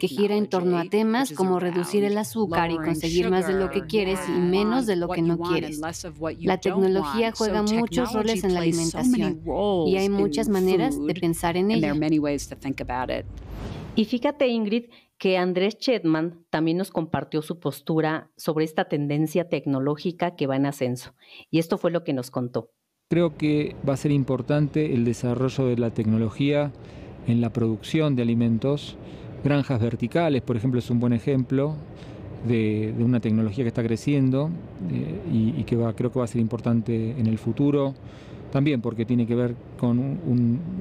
que 0.00 0.08
gira 0.08 0.36
en 0.36 0.48
torno 0.48 0.78
a 0.78 0.84
temas 0.84 1.32
como 1.32 1.60
reducir 1.60 2.04
el 2.04 2.16
azúcar 2.18 2.70
y 2.70 2.76
conseguir 2.76 3.30
más 3.30 3.46
de 3.46 3.54
lo 3.54 3.70
que 3.70 3.86
quieres 3.86 4.20
y 4.28 4.32
menos 4.32 4.86
de 4.86 4.96
lo 4.96 5.08
que 5.08 5.22
no 5.22 5.38
quieres. 5.38 5.80
La 6.40 6.58
tecnología 6.58 7.32
juega 7.36 7.62
muchos 7.62 8.12
roles 8.12 8.44
en 8.44 8.54
la 8.54 8.60
alimentación 8.60 9.42
y 9.86 9.96
hay 9.96 10.08
muchas 10.08 10.48
maneras 10.48 10.98
de 11.00 11.14
pensar 11.14 11.56
en 11.56 11.70
ella. 11.70 11.94
Y 14.00 14.06
fíjate, 14.06 14.48
Ingrid, 14.48 14.84
que 15.18 15.36
Andrés 15.36 15.76
Chetman 15.76 16.46
también 16.48 16.78
nos 16.78 16.90
compartió 16.90 17.42
su 17.42 17.60
postura 17.60 18.30
sobre 18.34 18.64
esta 18.64 18.86
tendencia 18.86 19.50
tecnológica 19.50 20.36
que 20.36 20.46
va 20.46 20.56
en 20.56 20.64
ascenso. 20.64 21.12
Y 21.50 21.58
esto 21.58 21.76
fue 21.76 21.90
lo 21.90 22.02
que 22.02 22.14
nos 22.14 22.30
contó. 22.30 22.70
Creo 23.10 23.36
que 23.36 23.76
va 23.86 23.92
a 23.92 23.98
ser 23.98 24.10
importante 24.12 24.94
el 24.94 25.04
desarrollo 25.04 25.66
de 25.66 25.76
la 25.76 25.90
tecnología 25.90 26.72
en 27.26 27.42
la 27.42 27.52
producción 27.52 28.16
de 28.16 28.22
alimentos. 28.22 28.96
Granjas 29.44 29.82
verticales, 29.82 30.40
por 30.40 30.56
ejemplo, 30.56 30.78
es 30.78 30.88
un 30.88 30.98
buen 30.98 31.12
ejemplo 31.12 31.74
de, 32.48 32.94
una 33.00 33.20
tecnología 33.20 33.64
que 33.64 33.68
está 33.68 33.82
creciendo 33.82 34.48
eh, 34.90 35.20
y, 35.30 35.64
que 35.64 35.76
creo 35.94 36.10
que 36.10 36.18
va 36.18 36.24
a 36.24 36.28
ser 36.28 36.40
importante 36.40 37.10
en 37.18 37.26
el 37.26 37.36
futuro. 37.36 37.92
También 38.52 38.80
porque 38.80 39.04
tiene 39.04 39.26
que 39.26 39.34
ver 39.34 39.54
con 39.78 39.98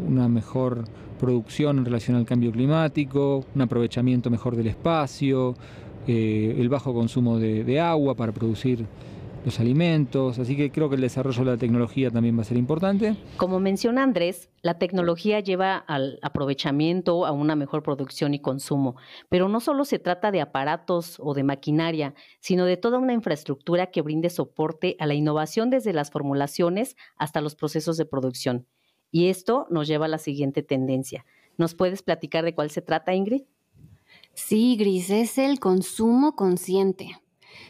una 0.07 0.27
mejor 0.27 0.85
producción 1.19 1.77
en 1.77 1.85
relación 1.85 2.17
al 2.17 2.25
cambio 2.25 2.51
climático, 2.51 3.45
un 3.53 3.61
aprovechamiento 3.61 4.29
mejor 4.29 4.55
del 4.55 4.67
espacio, 4.67 5.55
eh, 6.07 6.55
el 6.57 6.69
bajo 6.69 6.93
consumo 6.93 7.37
de, 7.37 7.79
agua 7.79 8.15
para 8.15 8.31
producir 8.31 8.85
los 9.45 9.59
alimentos, 9.59 10.39
así 10.39 10.55
que 10.55 10.71
creo 10.71 10.89
que 10.89 10.95
el 10.95 11.01
desarrollo 11.01 11.43
de 11.43 11.51
la 11.51 11.57
tecnología 11.57 12.11
también 12.11 12.37
va 12.37 12.41
a 12.41 12.45
ser 12.45 12.57
importante. 12.57 13.15
Como 13.37 13.59
menciona 13.59 14.03
Andrés, 14.03 14.49
la 14.61 14.77
tecnología 14.77 15.39
lleva 15.39 15.77
al 15.77 16.19
aprovechamiento, 16.21 17.25
a 17.25 17.31
una 17.31 17.55
mejor 17.55 17.83
producción 17.83 18.33
y 18.33 18.39
consumo, 18.39 18.95
pero 19.29 19.47
no 19.49 19.59
solo 19.59 19.85
se 19.85 19.99
trata 19.99 20.31
de 20.31 20.41
aparatos 20.41 21.17
o 21.19 21.33
de 21.33 21.43
maquinaria, 21.43 22.13
sino 22.39 22.65
de 22.65 22.77
toda 22.77 22.97
una 22.97 23.13
infraestructura 23.13 23.87
que 23.87 24.01
brinde 24.01 24.29
soporte 24.29 24.95
a 24.99 25.05
la 25.05 25.13
innovación 25.13 25.69
desde 25.69 25.93
las 25.93 26.11
formulaciones 26.11 26.95
hasta 27.17 27.41
los 27.41 27.55
procesos 27.55 27.97
de 27.97 28.05
producción. 28.05 28.67
Y 29.11 29.29
esto 29.29 29.67
nos 29.69 29.87
lleva 29.87 30.05
a 30.05 30.09
la 30.09 30.17
siguiente 30.17 30.61
tendencia. 30.61 31.25
¿Nos 31.57 31.75
puedes 31.75 32.03
platicar 32.03 32.45
de 32.45 32.53
cuál 32.53 32.69
se 32.69 32.81
trata, 32.81 33.13
Ingrid? 33.13 33.43
Sí, 34.33 34.77
Gris, 34.77 35.09
es 35.09 35.37
el 35.37 35.59
consumo 35.59 36.35
consciente. 36.35 37.19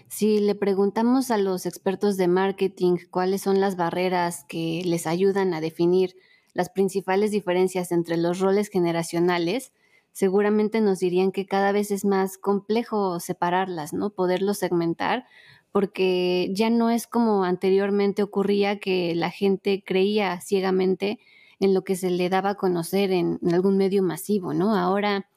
Si 0.07 0.39
le 0.39 0.55
preguntamos 0.55 1.31
a 1.31 1.37
los 1.37 1.65
expertos 1.65 2.17
de 2.17 2.27
marketing 2.27 2.97
cuáles 3.11 3.41
son 3.41 3.61
las 3.61 3.75
barreras 3.75 4.45
que 4.47 4.81
les 4.85 5.07
ayudan 5.07 5.53
a 5.53 5.61
definir 5.61 6.15
las 6.53 6.69
principales 6.69 7.31
diferencias 7.31 7.91
entre 7.91 8.17
los 8.17 8.39
roles 8.39 8.69
generacionales, 8.69 9.71
seguramente 10.11 10.81
nos 10.81 10.99
dirían 10.99 11.31
que 11.31 11.45
cada 11.45 11.71
vez 11.71 11.91
es 11.91 12.05
más 12.05 12.37
complejo 12.37 13.19
separarlas, 13.19 13.93
¿no? 13.93 14.09
Poderlos 14.09 14.57
segmentar, 14.57 15.25
porque 15.71 16.49
ya 16.53 16.69
no 16.69 16.89
es 16.89 17.07
como 17.07 17.43
anteriormente 17.43 18.23
ocurría 18.23 18.79
que 18.79 19.13
la 19.15 19.29
gente 19.29 19.83
creía 19.85 20.41
ciegamente 20.41 21.19
en 21.59 21.73
lo 21.73 21.83
que 21.83 21.95
se 21.95 22.09
le 22.09 22.29
daba 22.29 22.51
a 22.51 22.55
conocer 22.55 23.11
en, 23.11 23.39
algún 23.51 23.77
medio 23.77 24.01
masivo, 24.01 24.53
¿no? 24.53 24.75
Ahora 24.75 25.29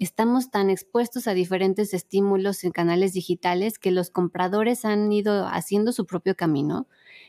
estamos 0.00 0.50
tan 0.50 0.70
expuestos 0.70 1.28
a 1.28 1.34
diferentes 1.34 1.92
estímulos 1.92 2.64
en 2.64 2.72
canales 2.72 3.12
digitales 3.12 3.78
que 3.78 3.90
los 3.90 4.10
compradores 4.10 4.86
han 4.86 5.12
ido 5.12 5.46
haciendo 5.46 5.92
su 5.92 6.06
propio 6.06 6.34
camino 6.34 6.88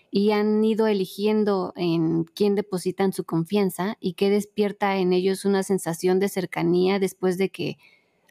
y 0.10 0.32
han 0.32 0.63
ido 0.63 0.88
eligiendo 0.88 1.74
en 1.75 2.24
quién 2.24 2.56
depositan 2.56 3.12
su 3.12 3.25
confianza 3.25 3.98
y 4.00 4.13
qué 4.13 4.30
despierta 4.30 4.98
en 4.98 5.12
ellos 5.12 5.44
una 5.44 5.63
sensación 5.63 6.20
de 6.20 6.30
cercanía 6.30 6.98
después 6.98 7.38
de 7.38 7.50
que 7.50 7.78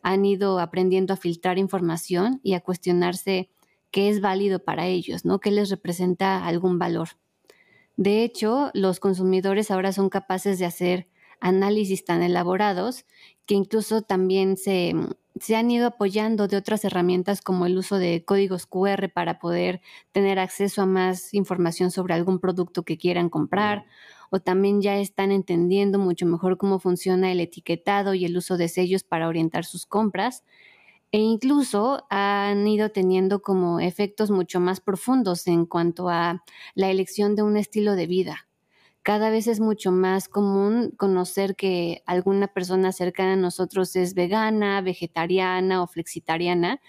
han 0.03 0.25
ido 0.25 0.59
aprendiendo 0.59 1.13
a 1.13 1.19
filtrar 1.19 1.59
información 1.59 2.41
y 2.43 2.55
a 2.55 2.61
cuestionarse 2.61 3.51
qué 3.91 4.09
es 4.09 4.23
válido 4.23 4.65
para 4.65 4.87
ellos, 4.87 5.27
¿no? 5.27 5.39
¿Qué 5.39 5.51
les 5.51 5.69
representa 5.69 6.47
algún 6.47 6.79
valor? 6.79 7.11
De 7.99 8.25
hecho, 8.25 8.71
los 8.73 9.01
consumidores 9.01 9.71
ahora 9.71 9.93
son 9.93 10.09
capaces 10.09 10.59
de 10.59 10.65
hacer 10.65 11.09
análisis 11.41 12.05
tan 12.05 12.23
elaborados 12.23 13.05
que 13.47 13.55
incluso 13.55 14.03
también 14.03 14.57
se, 14.57 14.95
se 15.41 15.57
han 15.57 15.71
ido 15.71 15.87
apoyando 15.87 16.49
de 16.49 16.57
otras 16.57 16.85
herramientas 16.85 17.41
como 17.43 17.67
el 17.67 17.77
uso 17.77 17.99
de 17.99 18.25
códigos 18.25 18.67
QR 18.67 19.09
para 19.13 19.39
poder 19.39 19.81
tener 20.13 20.39
acceso 20.39 20.83
a 20.83 20.87
más 20.87 21.35
información 21.35 21.91
sobre 21.91 22.15
algún 22.15 22.39
producto 22.39 22.85
que 22.85 22.99
quieran 22.99 23.29
comprar 23.29 23.87
o 24.31 24.39
también 24.41 24.81
ya 24.81 24.99
están 24.99 25.33
entendiendo 25.33 25.99
mucho 25.99 26.27
mejor 26.27 26.57
cómo 26.57 26.79
funciona 26.79 27.33
el 27.33 27.41
etiquetado 27.41 28.15
y 28.15 28.25
el 28.25 28.37
uso 28.37 28.57
de 28.57 28.69
sellos 28.69 29.03
para 29.03 29.29
orientar 29.29 29.65
sus 29.65 29.87
compras 29.87 30.45
e 31.13 31.19
incluso 31.19 32.07
han 32.11 32.67
ido 32.69 32.91
teniendo 32.91 33.43
como 33.43 33.81
efectos 33.81 34.31
mucho 34.31 34.61
más 34.61 34.81
profundos 34.81 35.47
en 35.49 35.67
cuanto 35.67 36.09
a 36.09 36.45
la 36.75 36.91
elección 36.91 37.35
de 37.35 37.43
un 37.43 37.57
estilo 37.57 37.97
de 37.97 38.07
vida. 38.07 38.50
Cada 39.03 39.31
vez 39.31 39.47
es 39.47 39.61
mucho 39.61 39.93
más 39.93 40.29
común 40.29 40.93
conocer 40.97 41.57
que 41.57 42.03
alguna 42.05 42.49
persona 42.49 42.93
cercana 42.93 43.33
a 43.33 43.37
nosotros 43.37 43.97
es 43.97 44.15
vegana, 44.15 44.83
vegetariana 44.83 45.83
o 45.83 45.87
flexitariana, 45.87 46.81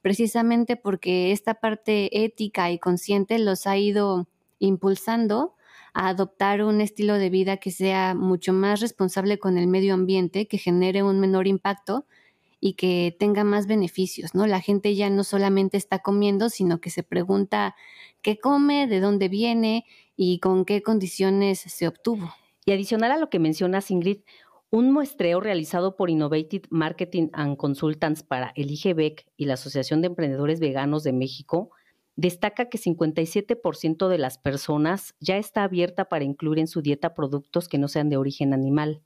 precisamente 0.00 0.76
porque 0.76 1.30
esta 1.30 1.54
parte 1.54 2.24
ética 2.24 2.70
y 2.70 2.78
consciente 2.78 3.38
los 3.38 3.66
ha 3.66 3.76
ido 3.76 4.28
impulsando 4.58 5.54
a 5.92 6.08
adoptar 6.08 6.62
un 6.62 6.80
estilo 6.80 7.14
de 7.14 7.28
vida 7.28 7.58
que 7.58 7.70
sea 7.70 8.14
mucho 8.14 8.52
más 8.54 8.80
responsable 8.80 9.38
con 9.38 9.58
el 9.58 9.66
medio 9.66 9.92
ambiente, 9.94 10.46
que 10.48 10.56
genere 10.56 11.02
un 11.02 11.20
menor 11.20 11.46
impacto 11.46 12.06
y 12.60 12.74
que 12.74 13.14
tenga 13.18 13.44
más 13.44 13.66
beneficios, 13.66 14.34
¿no? 14.34 14.46
La 14.46 14.60
gente 14.60 14.94
ya 14.94 15.10
no 15.10 15.22
solamente 15.22 15.76
está 15.76 16.00
comiendo, 16.00 16.48
sino 16.48 16.80
que 16.80 16.90
se 16.90 17.02
pregunta 17.02 17.76
qué 18.22 18.38
come, 18.38 18.86
de 18.86 19.00
dónde 19.00 19.28
viene 19.28 19.84
y 20.20 20.40
con 20.40 20.64
qué 20.64 20.82
condiciones 20.82 21.60
se 21.60 21.86
obtuvo. 21.86 22.34
Y 22.66 22.72
adicional 22.72 23.12
a 23.12 23.16
lo 23.16 23.30
que 23.30 23.38
menciona 23.38 23.78
Ingrid, 23.88 24.22
un 24.68 24.90
muestreo 24.90 25.40
realizado 25.40 25.94
por 25.96 26.10
Innovative 26.10 26.66
Marketing 26.70 27.28
and 27.32 27.56
Consultants 27.56 28.24
para 28.24 28.52
el 28.56 28.70
IGBEC 28.72 29.26
y 29.36 29.46
la 29.46 29.54
Asociación 29.54 30.02
de 30.02 30.08
Emprendedores 30.08 30.58
Veganos 30.58 31.04
de 31.04 31.12
México 31.12 31.70
destaca 32.16 32.68
que 32.68 32.78
57% 32.78 34.08
de 34.08 34.18
las 34.18 34.38
personas 34.38 35.14
ya 35.20 35.36
está 35.38 35.62
abierta 35.62 36.06
para 36.06 36.24
incluir 36.24 36.58
en 36.58 36.66
su 36.66 36.82
dieta 36.82 37.14
productos 37.14 37.68
que 37.68 37.78
no 37.78 37.86
sean 37.86 38.10
de 38.10 38.16
origen 38.16 38.52
animal. 38.52 39.02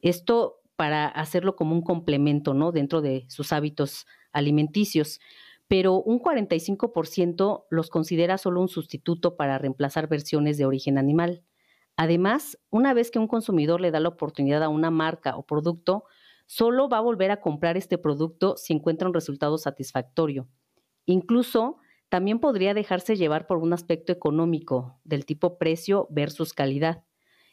Esto 0.00 0.60
para 0.76 1.08
hacerlo 1.08 1.56
como 1.56 1.74
un 1.74 1.82
complemento, 1.82 2.54
¿no? 2.54 2.70
Dentro 2.70 3.02
de 3.02 3.26
sus 3.28 3.52
hábitos 3.52 4.06
alimenticios. 4.32 5.18
Pero 5.74 6.00
un 6.00 6.20
45% 6.20 7.64
los 7.68 7.90
considera 7.90 8.38
solo 8.38 8.60
un 8.60 8.68
sustituto 8.68 9.34
para 9.34 9.58
reemplazar 9.58 10.06
versiones 10.06 10.56
de 10.56 10.66
origen 10.66 10.98
animal. 10.98 11.42
Además, 11.96 12.60
una 12.70 12.94
vez 12.94 13.10
que 13.10 13.18
un 13.18 13.26
consumidor 13.26 13.80
le 13.80 13.90
da 13.90 13.98
la 13.98 14.10
oportunidad 14.10 14.62
a 14.62 14.68
una 14.68 14.92
marca 14.92 15.36
o 15.36 15.44
producto, 15.44 16.04
solo 16.46 16.88
va 16.88 16.98
a 16.98 17.00
volver 17.00 17.32
a 17.32 17.40
comprar 17.40 17.76
este 17.76 17.98
producto 17.98 18.56
si 18.56 18.72
encuentra 18.72 19.08
un 19.08 19.14
resultado 19.14 19.58
satisfactorio. 19.58 20.46
Incluso 21.06 21.78
también 22.08 22.38
podría 22.38 22.72
dejarse 22.72 23.16
llevar 23.16 23.48
por 23.48 23.58
un 23.58 23.72
aspecto 23.72 24.12
económico 24.12 25.00
del 25.02 25.26
tipo 25.26 25.58
precio 25.58 26.06
versus 26.08 26.52
calidad. 26.52 27.02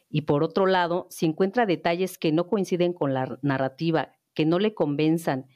Y 0.08 0.20
por 0.22 0.44
otro 0.44 0.66
lado, 0.66 1.08
si 1.10 1.26
encuentra 1.26 1.66
detalles 1.66 2.18
que 2.18 2.30
no 2.30 2.46
coinciden 2.46 2.92
con 2.92 3.14
la 3.14 3.40
narrativa, 3.42 4.12
que 4.32 4.46
no 4.46 4.60
le 4.60 4.74
convenzan 4.74 5.48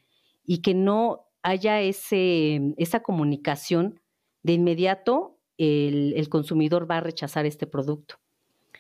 y 0.45 0.63
que 0.63 0.75
no 0.75 1.26
haya 1.47 1.81
ese, 1.81 2.75
esa 2.77 3.01
comunicación, 3.05 4.01
de 4.43 4.55
inmediato 4.55 5.39
el, 5.59 6.13
el 6.17 6.29
consumidor 6.29 6.91
va 6.91 6.97
a 6.97 7.01
rechazar 7.01 7.47
este 7.47 7.69
producto. 7.69 8.17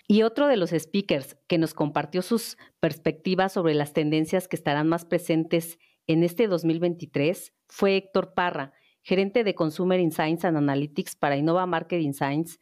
Y 0.08 0.22
otro 0.22 0.48
de 0.48 0.56
los 0.56 0.70
speakers 0.70 1.36
que 1.46 1.58
nos 1.58 1.74
compartió 1.74 2.22
sus 2.22 2.58
perspectivas 2.80 3.52
sobre 3.52 3.74
las 3.74 3.92
tendencias 3.92 4.48
que 4.48 4.56
estarán 4.56 4.88
más 4.88 5.04
presentes 5.04 5.78
en 6.08 6.24
este 6.24 6.48
2023 6.48 7.52
fue 7.68 7.96
Héctor 7.96 8.34
Parra, 8.34 8.72
gerente 9.02 9.44
de 9.44 9.54
Consumer 9.54 10.00
Insights 10.00 10.44
and 10.44 10.56
Analytics 10.56 11.14
para 11.14 11.36
Innova 11.36 11.66
Marketing 11.66 12.12
Science, 12.12 12.58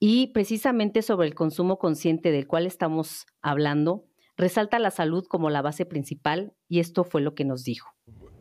y 0.00 0.28
precisamente 0.28 1.02
sobre 1.02 1.28
el 1.28 1.34
consumo 1.36 1.78
consciente 1.78 2.32
del 2.32 2.48
cual 2.48 2.66
estamos 2.66 3.26
hablando, 3.40 4.04
resalta 4.36 4.80
la 4.80 4.90
salud 4.90 5.24
como 5.28 5.48
la 5.48 5.62
base 5.62 5.86
principal 5.86 6.54
y 6.68 6.80
esto 6.80 7.04
fue 7.04 7.20
lo 7.20 7.36
que 7.36 7.44
nos 7.44 7.62
dijo. 7.62 7.97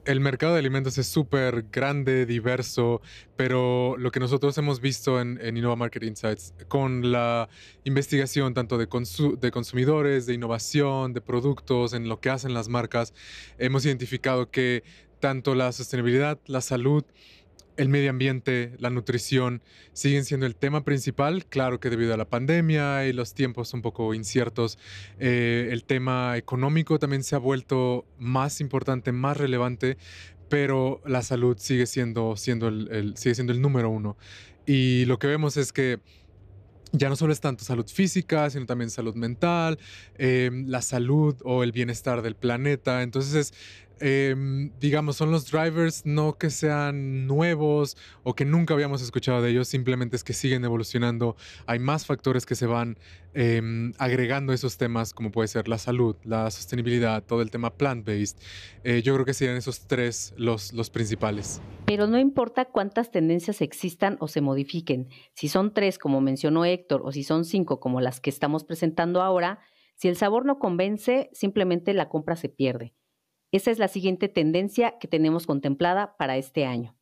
El 0.07 0.21
mercado 0.21 0.53
de 0.53 0.59
alimentos 0.59 0.97
es 0.97 1.07
súper 1.07 1.65
grande, 1.69 2.25
diverso, 2.25 3.01
pero 3.35 3.97
lo 3.97 4.09
que 4.09 4.21
nosotros 4.21 4.57
hemos 4.57 4.79
visto 4.79 5.19
en, 5.19 5.37
Innova 5.45 5.75
Market 5.75 6.01
Insights 6.03 6.53
con 6.69 7.11
la 7.11 7.49
investigación 7.83 8.53
tanto 8.53 8.77
de, 8.77 8.87
consumidores, 8.87 10.25
de 10.25 10.33
innovación, 10.33 11.11
de 11.11 11.19
productos, 11.19 11.91
en 11.91 12.07
lo 12.07 12.21
que 12.21 12.29
hacen 12.29 12.53
las 12.53 12.69
marcas, 12.69 13.13
hemos 13.57 13.85
identificado 13.85 14.49
que 14.49 14.85
tanto 15.19 15.55
la 15.55 15.73
sostenibilidad, 15.73 16.39
la 16.45 16.61
salud, 16.61 17.03
el 17.77 17.89
medio 17.89 18.09
ambiente, 18.09 18.73
la 18.79 18.89
nutrición 18.89 19.61
siguen 19.93 20.25
siendo 20.25 20.45
el 20.45 20.55
tema 20.55 20.83
principal. 20.83 21.45
Claro 21.45 21.79
que 21.79 21.89
debido 21.89 22.13
a 22.13 22.17
la 22.17 22.25
pandemia 22.25 23.05
y 23.05 23.13
los 23.13 23.33
tiempos 23.33 23.73
un 23.73 23.81
poco 23.81 24.13
inciertos, 24.13 24.77
eh, 25.19 25.69
el 25.71 25.83
tema 25.83 26.37
económico 26.37 26.99
también 26.99 27.23
se 27.23 27.35
ha 27.35 27.39
vuelto 27.39 28.05
más 28.17 28.59
importante, 28.61 29.11
más 29.11 29.37
relevante, 29.37 29.97
pero 30.49 31.01
la 31.05 31.21
salud 31.21 31.57
sigue 31.59 31.85
siendo, 31.85 32.35
siendo 32.35 32.67
el, 32.67 33.13
sigue 33.15 33.35
siendo 33.35 33.53
el 33.53 33.61
número 33.61 33.89
uno. 33.89 34.17
Y 34.65 35.05
lo 35.05 35.19
que 35.19 35.27
vemos 35.27 35.55
es 35.57 35.71
que 35.71 35.99
ya 36.91 37.09
no 37.09 37.15
solo 37.15 37.33
es 37.33 37.41
tanto 37.41 37.63
salud 37.63 37.87
física, 37.87 38.49
sino 38.49 38.65
también 38.65 38.89
salud 38.89 39.15
mental, 39.15 39.77
eh, 40.17 40.49
la 40.65 40.81
salud 40.81 41.35
o 41.43 41.63
el 41.63 41.71
bienestar 41.71 42.21
del 42.21 42.35
planeta. 42.35 43.03
Entonces 43.03 43.35
es, 43.35 43.53
Em, 43.99 44.71
digamos, 44.79 45.15
son 45.15 45.31
los 45.31 45.49
drivers 45.51 46.05
no 46.05 46.37
que 46.37 46.49
sean 46.49 47.25
nuevos 47.25 47.97
o 48.23 48.35
que 48.35 48.45
nunca 48.45 48.73
habíamos 48.73 49.01
escuchado 49.01 49.41
de 49.41 49.49
ellos, 49.49 49.67
simplemente 49.67 50.15
es 50.15 50.23
que 50.23 50.33
siguen 50.33 50.63
evolucionando. 50.65 51.35
Hay 51.65 51.79
más 51.79 52.05
factores 52.05 52.45
que 52.45 52.55
se 52.55 52.67
van 52.67 52.97
em, 53.33 53.93
agregando 53.97 54.51
a 54.51 54.55
esos 54.55 54.77
temas, 54.77 55.13
como 55.13 55.31
puede 55.31 55.47
ser 55.47 55.67
la 55.67 55.77
salud, 55.77 56.15
la 56.23 56.49
sostenibilidad, 56.51 57.23
todo 57.23 57.41
el 57.41 57.51
tema 57.51 57.75
plant-based. 57.75 58.37
Eh, 58.83 59.01
yo 59.01 59.13
creo 59.13 59.25
que 59.25 59.33
serían 59.33 59.57
esos 59.57 59.87
tres 59.87 60.33
los, 60.37 60.73
los 60.73 60.89
principales. 60.89 61.61
Pero 61.85 62.07
no 62.07 62.19
importa 62.19 62.65
cuántas 62.65 63.11
tendencias 63.11 63.61
existan 63.61 64.17
o 64.19 64.27
se 64.27 64.41
modifiquen, 64.41 65.09
si 65.33 65.47
son 65.47 65.73
tres, 65.73 65.97
como 65.97 66.21
mencionó 66.21 66.65
Héctor, 66.65 67.01
o 67.03 67.11
si 67.11 67.23
son 67.23 67.45
cinco, 67.45 67.79
como 67.79 68.01
las 68.01 68.19
que 68.19 68.29
estamos 68.29 68.63
presentando 68.63 69.21
ahora, 69.21 69.59
si 69.95 70.07
el 70.07 70.15
sabor 70.15 70.45
no 70.45 70.59
convence, 70.59 71.29
simplemente 71.33 71.93
la 71.93 72.07
compra 72.07 72.35
se 72.35 72.49
pierde. 72.49 72.93
Esa 73.51 73.71
es 73.71 73.79
la 73.79 73.87
siguiente 73.87 74.27
tendencia 74.27 74.97
que 74.99 75.07
tenemos 75.07 75.45
contemplada 75.45 76.15
para 76.17 76.37
este 76.37 76.65
año. 76.65 76.97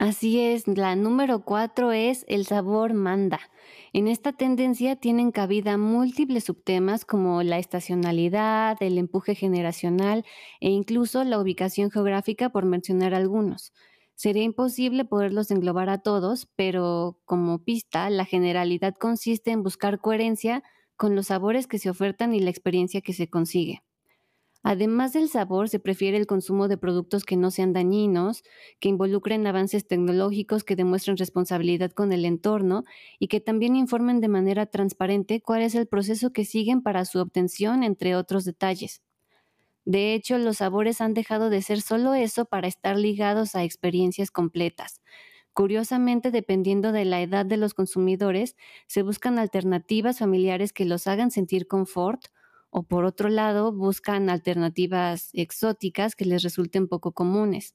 Así 0.00 0.40
es, 0.40 0.66
la 0.66 0.96
número 0.96 1.44
cuatro 1.44 1.92
es 1.92 2.24
el 2.26 2.46
sabor 2.46 2.94
manda. 2.94 3.38
En 3.92 4.08
esta 4.08 4.32
tendencia 4.32 4.96
tienen 4.96 5.30
cabida 5.30 5.76
múltiples 5.76 6.44
subtemas 6.44 7.04
como 7.04 7.42
la 7.42 7.58
estacionalidad, 7.58 8.82
el 8.82 8.96
empuje 8.96 9.34
generacional 9.34 10.24
e 10.60 10.70
incluso 10.70 11.22
la 11.24 11.38
ubicación 11.38 11.90
geográfica, 11.90 12.48
por 12.48 12.64
mencionar 12.64 13.12
algunos. 13.12 13.74
Sería 14.14 14.42
imposible 14.42 15.04
poderlos 15.04 15.50
englobar 15.50 15.90
a 15.90 15.98
todos, 15.98 16.48
pero 16.56 17.18
como 17.26 17.62
pista, 17.62 18.08
la 18.08 18.24
generalidad 18.24 18.94
consiste 18.94 19.50
en 19.50 19.62
buscar 19.62 20.00
coherencia 20.00 20.62
con 20.96 21.14
los 21.14 21.26
sabores 21.26 21.66
que 21.66 21.78
se 21.78 21.90
ofertan 21.90 22.34
y 22.34 22.40
la 22.40 22.48
experiencia 22.48 23.02
que 23.02 23.12
se 23.12 23.28
consigue. 23.28 23.82
Además 24.62 25.14
del 25.14 25.28
sabor, 25.30 25.68
se 25.70 25.78
prefiere 25.80 26.18
el 26.18 26.26
consumo 26.26 26.68
de 26.68 26.76
productos 26.76 27.24
que 27.24 27.36
no 27.36 27.50
sean 27.50 27.72
dañinos, 27.72 28.42
que 28.78 28.90
involucren 28.90 29.46
avances 29.46 29.86
tecnológicos 29.86 30.64
que 30.64 30.76
demuestren 30.76 31.16
responsabilidad 31.16 31.92
con 31.92 32.12
el 32.12 32.26
entorno 32.26 32.84
y 33.18 33.28
que 33.28 33.40
también 33.40 33.74
informen 33.74 34.20
de 34.20 34.28
manera 34.28 34.66
transparente 34.66 35.40
cuál 35.40 35.62
es 35.62 35.74
el 35.74 35.86
proceso 35.86 36.32
que 36.32 36.44
siguen 36.44 36.82
para 36.82 37.06
su 37.06 37.20
obtención, 37.20 37.82
entre 37.82 38.14
otros 38.16 38.44
detalles. 38.44 39.02
De 39.84 40.14
hecho, 40.14 40.38
los 40.38 40.58
sabores 40.58 41.00
han 41.00 41.14
dejado 41.14 41.50
de 41.50 41.62
ser 41.62 41.80
solo 41.80 42.14
eso 42.14 42.44
para 42.44 42.68
estar 42.68 42.98
ligados 42.98 43.54
a 43.54 43.64
experiencias 43.64 44.30
completas. 44.30 45.00
Curiosamente, 45.54 46.30
dependiendo 46.30 46.92
de 46.92 47.04
la 47.04 47.22
edad 47.22 47.46
de 47.46 47.56
los 47.58 47.74
consumidores, 47.74 48.56
se 48.88 49.02
buscan 49.02 49.38
alternativas 49.38 50.18
familiares 50.20 50.72
que 50.72 50.84
los 50.84 51.06
hagan 51.06 51.30
sentir 51.30 51.66
confort 51.68 52.26
o 52.70 52.82
por 52.84 53.04
otro 53.04 53.28
lado 53.28 53.72
buscan 53.72 54.30
alternativas 54.30 55.30
exóticas 55.32 56.14
que 56.14 56.24
les 56.24 56.42
resulten 56.42 56.88
poco 56.88 57.12
comunes. 57.12 57.74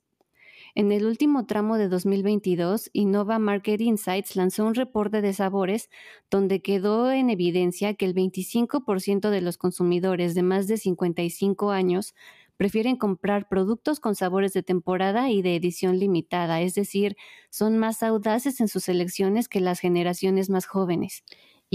En 0.74 0.92
el 0.92 1.06
último 1.06 1.46
tramo 1.46 1.78
de 1.78 1.88
2022, 1.88 2.90
Innova 2.92 3.40
Market 3.40 3.80
Insights 3.80 4.36
lanzó 4.36 4.66
un 4.66 4.76
reporte 4.76 5.22
de 5.22 5.34
sabores 5.34 5.90
donde 6.30 6.62
quedó 6.62 7.12
en 7.12 7.30
evidencia 7.30 7.94
que 7.94 8.06
el 8.06 8.14
25% 8.14 9.30
de 9.30 9.42
los 9.42 9.58
consumidores 9.58 10.36
de 10.36 10.44
más 10.44 10.68
de 10.68 10.78
55 10.78 11.72
años 11.72 12.14
prefieren 12.58 12.96
comprar 12.98 13.48
productos 13.48 14.00
con 14.00 14.16
sabores 14.16 14.54
de 14.54 14.64
temporada 14.64 15.30
y 15.30 15.42
de 15.42 15.56
edición 15.56 16.00
limitada, 16.00 16.62
es 16.62 16.74
decir, 16.74 17.16
son 17.50 17.78
más 17.78 18.02
audaces 18.04 18.60
en 18.60 18.68
sus 18.68 18.90
elecciones 18.90 19.48
que 19.48 19.60
las 19.60 19.80
generaciones 19.80 20.50
más 20.50 20.66
jóvenes. 20.66 21.24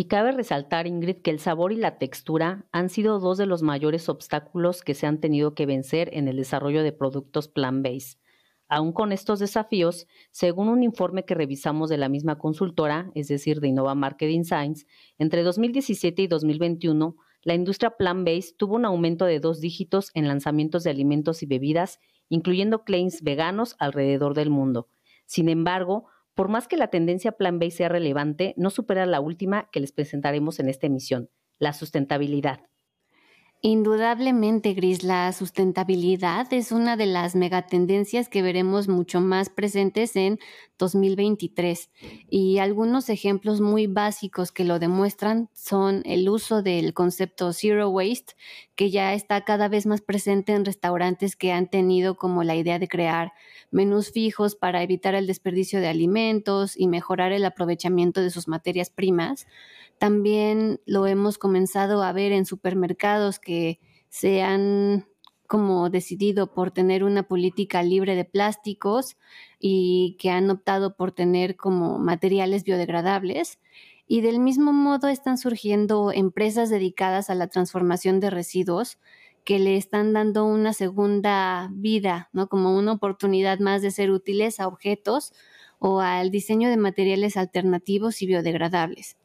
Y 0.00 0.04
cabe 0.04 0.32
resaltar, 0.32 0.86
Ingrid, 0.86 1.16
que 1.16 1.30
el 1.30 1.40
sabor 1.40 1.72
y 1.72 1.76
la 1.76 1.98
textura 1.98 2.64
han 2.72 2.88
sido 2.88 3.18
dos 3.20 3.36
de 3.36 3.44
los 3.44 3.60
mayores 3.60 4.08
obstáculos 4.08 4.80
que 4.80 4.94
se 4.94 5.06
han 5.06 5.20
tenido 5.20 5.54
que 5.54 5.66
vencer 5.66 6.08
en 6.14 6.26
el 6.26 6.38
desarrollo 6.38 6.82
de 6.82 6.92
productos 6.92 7.48
plant-based. 7.48 8.18
Aún 8.66 8.94
con 8.94 9.12
estos 9.12 9.40
desafíos, 9.40 10.06
según 10.30 10.70
un 10.70 10.82
informe 10.82 11.26
que 11.26 11.34
revisamos 11.34 11.90
de 11.90 11.98
la 11.98 12.08
misma 12.08 12.38
consultora, 12.38 13.12
es 13.14 13.28
decir, 13.28 13.60
de 13.60 13.68
Innova 13.68 13.94
Marketing 13.94 14.44
Science, 14.44 14.86
entre 15.18 15.42
2017 15.42 16.22
y 16.22 16.28
2021, 16.28 17.16
la 17.42 17.52
industria 17.52 17.90
plant-based 17.90 18.56
tuvo 18.56 18.76
un 18.76 18.86
aumento 18.86 19.26
de 19.26 19.38
dos 19.38 19.60
dígitos 19.60 20.12
en 20.14 20.26
lanzamientos 20.26 20.82
de 20.82 20.92
alimentos 20.92 21.42
y 21.42 21.46
bebidas, 21.46 22.00
incluyendo 22.30 22.84
claims 22.84 23.20
veganos 23.22 23.76
alrededor 23.78 24.32
del 24.32 24.48
mundo. 24.48 24.88
Sin 25.26 25.50
embargo, 25.50 26.06
por 26.40 26.48
más 26.48 26.68
que 26.68 26.78
la 26.78 26.88
tendencia 26.88 27.32
plant-based 27.32 27.76
sea 27.76 27.90
relevante, 27.90 28.54
no 28.56 28.70
supera 28.70 29.04
la 29.04 29.20
última 29.20 29.68
que 29.70 29.78
les 29.78 29.92
presentaremos 29.92 30.58
en 30.58 30.70
esta 30.70 30.86
emisión, 30.86 31.28
la 31.58 31.74
sustentabilidad. 31.74 32.60
Indudablemente, 33.60 34.72
Gris, 34.72 35.02
la 35.02 35.30
sustentabilidad 35.34 36.50
es 36.50 36.72
una 36.72 36.96
de 36.96 37.04
las 37.04 37.36
megatendencias 37.36 38.30
que 38.30 38.40
veremos 38.40 38.88
mucho 38.88 39.20
más 39.20 39.50
presentes 39.50 40.16
en 40.16 40.38
2023. 40.80 41.90
Y 42.28 42.58
algunos 42.58 43.08
ejemplos 43.08 43.60
muy 43.60 43.86
básicos 43.86 44.50
que 44.50 44.64
lo 44.64 44.80
demuestran 44.80 45.48
son 45.54 46.02
el 46.04 46.28
uso 46.28 46.62
del 46.62 46.92
concepto 46.92 47.52
zero 47.52 47.88
waste, 47.90 48.34
que 48.74 48.90
ya 48.90 49.14
está 49.14 49.44
cada 49.44 49.68
vez 49.68 49.86
más 49.86 50.00
presente 50.00 50.54
en 50.54 50.64
restaurantes 50.64 51.36
que 51.36 51.52
han 51.52 51.70
tenido 51.70 52.16
como 52.16 52.42
la 52.42 52.56
idea 52.56 52.80
de 52.80 52.88
crear 52.88 53.32
menús 53.70 54.10
fijos 54.10 54.56
para 54.56 54.82
evitar 54.82 55.14
el 55.14 55.28
desperdicio 55.28 55.80
de 55.80 55.86
alimentos 55.86 56.76
y 56.76 56.88
mejorar 56.88 57.30
el 57.30 57.44
aprovechamiento 57.44 58.20
de 58.20 58.30
sus 58.30 58.48
materias 58.48 58.90
primas 58.90 59.46
también 60.00 60.80
lo 60.86 61.06
hemos 61.06 61.36
comenzado 61.36 62.02
a 62.02 62.12
ver 62.12 62.32
en 62.32 62.46
supermercados 62.46 63.38
que 63.38 63.80
se 64.08 64.40
han 64.40 65.06
como 65.50 65.90
decidido 65.90 66.54
por 66.54 66.70
tener 66.70 67.02
una 67.02 67.24
política 67.24 67.82
libre 67.82 68.14
de 68.14 68.24
plásticos 68.24 69.16
y 69.58 70.16
que 70.20 70.30
han 70.30 70.48
optado 70.48 70.94
por 70.94 71.10
tener 71.10 71.56
como 71.56 71.98
materiales 71.98 72.62
biodegradables. 72.62 73.58
Y 74.06 74.20
del 74.20 74.38
mismo 74.38 74.72
modo 74.72 75.08
están 75.08 75.38
surgiendo 75.38 76.12
empresas 76.12 76.70
dedicadas 76.70 77.30
a 77.30 77.34
la 77.34 77.48
transformación 77.48 78.20
de 78.20 78.30
residuos 78.30 78.98
que 79.44 79.58
le 79.58 79.76
están 79.76 80.12
dando 80.12 80.44
una 80.44 80.72
segunda 80.72 81.68
vida, 81.72 82.30
¿no? 82.32 82.48
Como 82.48 82.76
una 82.78 82.92
oportunidad 82.92 83.58
más 83.58 83.82
de 83.82 83.90
ser 83.90 84.12
útiles 84.12 84.60
a 84.60 84.68
objetos 84.68 85.32
o 85.80 85.98
al 86.00 86.30
diseño 86.30 86.70
de 86.70 86.76
materiales 86.76 87.36
alternativos 87.36 88.22
y 88.22 88.26
biodegradables. 88.28 89.16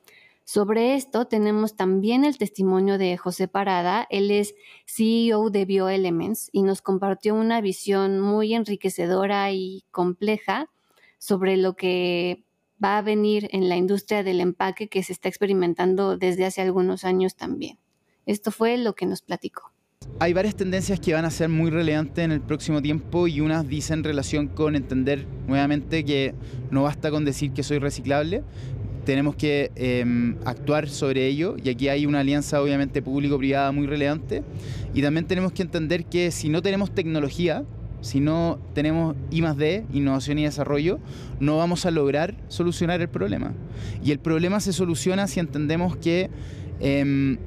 Sobre 0.47 0.93
esto 0.93 1.25
tenemos 1.25 1.75
también 1.75 2.23
el 2.23 2.37
testimonio 2.37 2.99
de 2.99 3.17
José 3.17 3.47
Parada. 3.47 4.05
Él 4.11 4.29
es 4.29 4.53
CEO 4.85 5.49
de 5.49 5.65
BioElements 5.65 6.49
y 6.51 6.61
nos 6.61 6.83
compartió 6.83 7.33
una 7.33 7.61
visión 7.61 8.19
muy 8.19 8.53
enriquecedora 8.53 9.51
y 9.51 9.85
compleja 9.89 10.69
sobre 11.17 11.57
lo 11.57 11.75
que 11.75 12.43
va 12.81 12.99
a 12.99 13.01
venir 13.01 13.49
en 13.53 13.69
la 13.69 13.75
industria 13.75 14.21
del 14.21 14.39
empaque 14.39 14.87
que 14.87 15.01
se 15.01 15.13
está 15.13 15.29
experimentando 15.29 16.15
desde 16.15 16.45
hace 16.45 16.61
algunos 16.61 17.05
años 17.05 17.35
también. 17.35 17.79
Esto 18.27 18.51
fue 18.51 18.77
lo 18.77 18.93
que 18.93 19.07
nos 19.07 19.23
platicó. 19.23 19.71
Hay 20.19 20.33
varias 20.33 20.55
tendencias 20.55 20.99
que 20.99 21.13
van 21.13 21.25
a 21.25 21.31
ser 21.31 21.49
muy 21.49 21.71
relevantes 21.71 22.23
en 22.23 22.31
el 22.31 22.39
próximo 22.39 22.81
tiempo 22.81 23.27
y 23.27 23.41
unas 23.41 23.67
dicen 23.67 24.03
relación 24.03 24.47
con 24.47 24.75
entender 24.75 25.25
nuevamente 25.47 26.05
que 26.05 26.35
no 26.71 26.83
basta 26.83 27.11
con 27.11 27.25
decir 27.25 27.51
que 27.51 27.63
soy 27.63 27.79
reciclable, 27.79 28.43
tenemos 29.05 29.35
que 29.35 29.71
em, 29.75 30.35
actuar 30.45 30.89
sobre 30.89 31.27
ello 31.27 31.55
y 31.63 31.69
aquí 31.69 31.87
hay 31.87 32.05
una 32.05 32.19
alianza 32.19 32.61
obviamente 32.61 33.01
público-privada 33.01 33.71
muy 33.71 33.87
relevante 33.87 34.43
y 34.93 35.01
también 35.01 35.25
tenemos 35.27 35.51
que 35.51 35.61
entender 35.61 36.05
que 36.05 36.31
si 36.31 36.49
no 36.49 36.61
tenemos 36.61 36.93
tecnología, 36.93 37.63
si 38.01 38.19
no 38.19 38.59
tenemos 38.73 39.15
I 39.31 39.41
D, 39.41 39.85
innovación 39.93 40.39
y 40.39 40.43
desarrollo, 40.43 40.99
no 41.39 41.57
vamos 41.57 41.85
a 41.85 41.91
lograr 41.91 42.35
solucionar 42.49 43.01
el 43.01 43.09
problema. 43.09 43.53
Y 44.03 44.11
el 44.11 44.19
problema 44.19 44.59
se 44.59 44.73
soluciona 44.73 45.27
si 45.27 45.39
entendemos 45.39 45.95
que 45.97 46.29
em, 46.79 47.37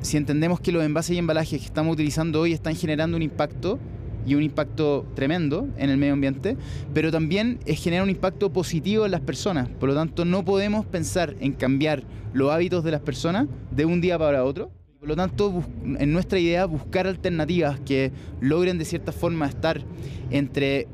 si 0.00 0.18
entendemos 0.18 0.60
que 0.60 0.70
los 0.70 0.84
envases 0.84 1.16
y 1.16 1.18
embalajes 1.18 1.60
que 1.60 1.66
estamos 1.66 1.94
utilizando 1.94 2.40
hoy 2.40 2.52
están 2.52 2.76
generando 2.76 3.16
un 3.16 3.22
impacto 3.22 3.78
y 4.26 4.34
un 4.34 4.42
impacto 4.42 5.06
tremendo 5.14 5.68
en 5.76 5.90
el 5.90 5.96
medio 5.96 6.14
ambiente, 6.14 6.56
pero 6.92 7.10
también 7.10 7.58
es 7.66 7.82
generar 7.82 8.04
un 8.04 8.10
impacto 8.10 8.52
positivo 8.52 9.04
en 9.04 9.10
las 9.10 9.20
personas. 9.20 9.68
Por 9.68 9.88
lo 9.88 9.94
tanto, 9.94 10.24
no 10.24 10.44
podemos 10.44 10.86
pensar 10.86 11.34
en 11.40 11.52
cambiar 11.52 12.02
los 12.32 12.50
hábitos 12.50 12.84
de 12.84 12.90
las 12.90 13.00
personas 13.00 13.46
de 13.70 13.84
un 13.84 14.00
día 14.00 14.18
para 14.18 14.44
otro. 14.44 14.70
Por 14.98 15.08
lo 15.08 15.16
tanto, 15.16 15.62
en 15.84 16.12
nuestra 16.12 16.38
idea, 16.38 16.64
buscar 16.64 17.06
alternativas 17.06 17.78
que 17.80 18.10
logren 18.40 18.78
de 18.78 18.84
cierta 18.84 19.12
forma 19.12 19.46
estar 19.46 19.82
entre 20.30 20.88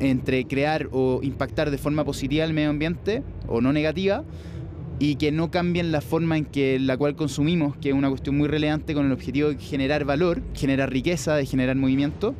entre 0.00 0.46
crear 0.46 0.88
o 0.92 1.20
impactar 1.22 1.70
de 1.70 1.78
forma 1.78 2.04
positiva 2.04 2.44
el 2.44 2.52
medio 2.52 2.68
ambiente 2.68 3.22
o 3.48 3.62
no 3.62 3.72
negativa 3.72 4.22
y 5.02 5.16
que 5.16 5.32
no 5.32 5.50
cambien 5.50 5.90
la 5.90 6.00
forma 6.00 6.38
en 6.38 6.44
que 6.44 6.78
la 6.78 6.96
cual 6.96 7.16
consumimos, 7.16 7.76
que 7.78 7.88
es 7.88 7.94
una 7.94 8.08
cuestión 8.08 8.38
muy 8.38 8.46
relevante 8.46 8.94
con 8.94 9.04
el 9.06 9.10
objetivo 9.10 9.48
de 9.48 9.58
generar 9.58 10.04
valor, 10.04 10.40
generar 10.54 10.92
riqueza, 10.92 11.34
de 11.34 11.44
generar 11.44 11.74
movimiento. 11.74 12.36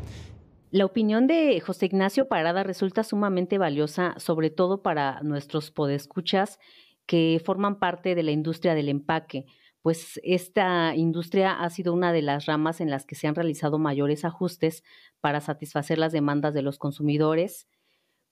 La 0.70 0.84
opinión 0.84 1.26
de 1.26 1.58
José 1.58 1.86
Ignacio 1.86 2.28
Parada 2.28 2.62
resulta 2.62 3.02
sumamente 3.02 3.58
valiosa, 3.58 4.14
sobre 4.16 4.50
todo 4.50 4.80
para 4.80 5.20
nuestros 5.22 5.72
podescuchas 5.72 6.60
que 7.04 7.42
forman 7.44 7.80
parte 7.80 8.14
de 8.14 8.22
la 8.22 8.30
industria 8.30 8.76
del 8.76 8.88
empaque, 8.88 9.44
pues 9.82 10.20
esta 10.22 10.94
industria 10.94 11.60
ha 11.64 11.68
sido 11.68 11.92
una 11.92 12.12
de 12.12 12.22
las 12.22 12.46
ramas 12.46 12.80
en 12.80 12.90
las 12.90 13.04
que 13.06 13.16
se 13.16 13.26
han 13.26 13.34
realizado 13.34 13.80
mayores 13.80 14.24
ajustes 14.24 14.84
para 15.20 15.40
satisfacer 15.40 15.98
las 15.98 16.12
demandas 16.12 16.54
de 16.54 16.62
los 16.62 16.78
consumidores, 16.78 17.66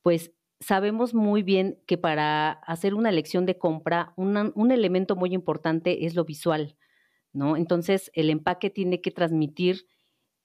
pues 0.03 0.31
sabemos 0.61 1.15
muy 1.15 1.43
bien 1.43 1.79
que 1.87 1.99
para 1.99 2.53
hacer 2.53 2.95
una 2.95 3.09
elección 3.09 3.47
de 3.47 3.59
compra, 3.59 4.13
un 4.17 4.71
elemento 4.71 5.17
muy 5.17 5.35
importante 5.35 6.07
es 6.07 6.15
lo 6.15 6.25
visual, 6.25 6.77
¿no? 7.33 7.57
Entonces, 7.57 8.11
el 8.15 8.31
empaque 8.31 8.71
tiene 8.71 9.01
que 9.01 9.11
transmitir 9.11 9.87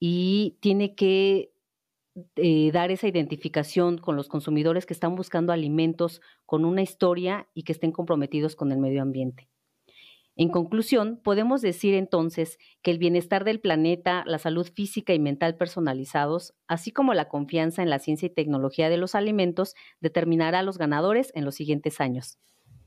y 0.00 0.56
tiene 0.60 0.94
que 0.94 1.52
eh, 2.36 2.70
dar 2.72 2.90
esa 2.90 3.08
identificación 3.08 3.98
con 3.98 4.16
los 4.16 4.28
consumidores 4.28 4.86
que 4.86 4.94
están 4.94 5.16
buscando 5.16 5.52
alimentos 5.52 6.22
con 6.46 6.64
una 6.64 6.82
historia 6.82 7.48
y 7.54 7.64
que 7.64 7.72
estén 7.72 7.92
comprometidos 7.92 8.56
con 8.56 8.72
el 8.72 8.78
medio 8.78 9.02
ambiente. 9.02 9.48
En 10.36 10.50
conclusión, 10.50 11.18
podemos 11.22 11.62
decir 11.62 11.94
entonces 11.94 12.58
que 12.82 12.90
el 12.90 12.98
bienestar 12.98 13.44
del 13.44 13.60
planeta, 13.60 14.22
la 14.26 14.38
salud 14.38 14.66
física 14.72 15.14
y 15.14 15.18
mental 15.18 15.56
personalizados, 15.56 16.54
así 16.68 16.90
como 16.92 17.14
la 17.14 17.28
confianza 17.28 17.82
en 17.82 17.90
la 17.90 17.98
ciencia 17.98 18.26
y 18.26 18.30
tecnología 18.30 18.88
de 18.90 18.98
los 18.98 19.14
alimentos, 19.14 19.74
determinará 20.00 20.60
a 20.60 20.62
los 20.62 20.78
ganadores 20.78 21.32
en 21.34 21.44
los 21.44 21.54
siguientes 21.54 22.00
años. 22.00 22.38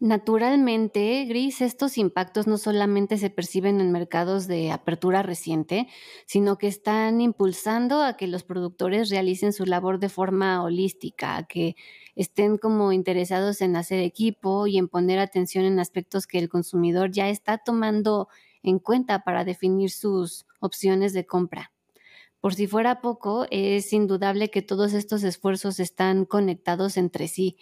Naturalmente, 0.01 1.25
Gris, 1.25 1.59
estos 1.59 1.97
impactos 1.97 2.47
no 2.47 2.57
solamente 2.57 3.17
se 3.17 3.29
perciben 3.29 3.81
en 3.81 3.91
mercados 3.91 4.47
de 4.47 4.71
apertura 4.71 5.23
reciente, 5.23 5.87
sino 6.25 6.57
que 6.57 6.67
están 6.67 7.19
impulsando 7.19 8.01
a 8.01 8.15
que 8.15 8.27
los 8.27 8.43
productores 8.43 9.09
realicen 9.09 9.51
su 9.51 9.65
labor 9.65 9.99
de 9.99 10.07
forma 10.07 10.63
holística, 10.63 11.35
a 11.35 11.47
que 11.47 11.75
estén 12.15 12.57
como 12.57 12.93
interesados 12.93 13.59
en 13.59 13.75
hacer 13.75 13.99
equipo 13.99 14.67
y 14.67 14.77
en 14.77 14.87
poner 14.87 15.19
atención 15.19 15.65
en 15.65 15.79
aspectos 15.81 16.27
que 16.27 16.39
el 16.39 16.47
consumidor 16.47 17.11
ya 17.11 17.27
está 17.27 17.57
tomando 17.57 18.29
en 18.63 18.79
cuenta 18.79 19.25
para 19.25 19.43
definir 19.43 19.91
sus 19.91 20.45
opciones 20.61 21.11
de 21.11 21.25
compra. 21.25 21.73
Por 22.41 22.55
si 22.55 22.67
fuera 22.67 23.01
poco, 23.01 23.47
es 23.51 23.91
indudable 23.91 24.49
que 24.49 24.61
todos 24.61 24.93
estos 24.93 25.23
esfuerzos 25.23 25.77
están 25.81 26.23
conectados 26.23 26.95
entre 26.95 27.27
sí, 27.27 27.57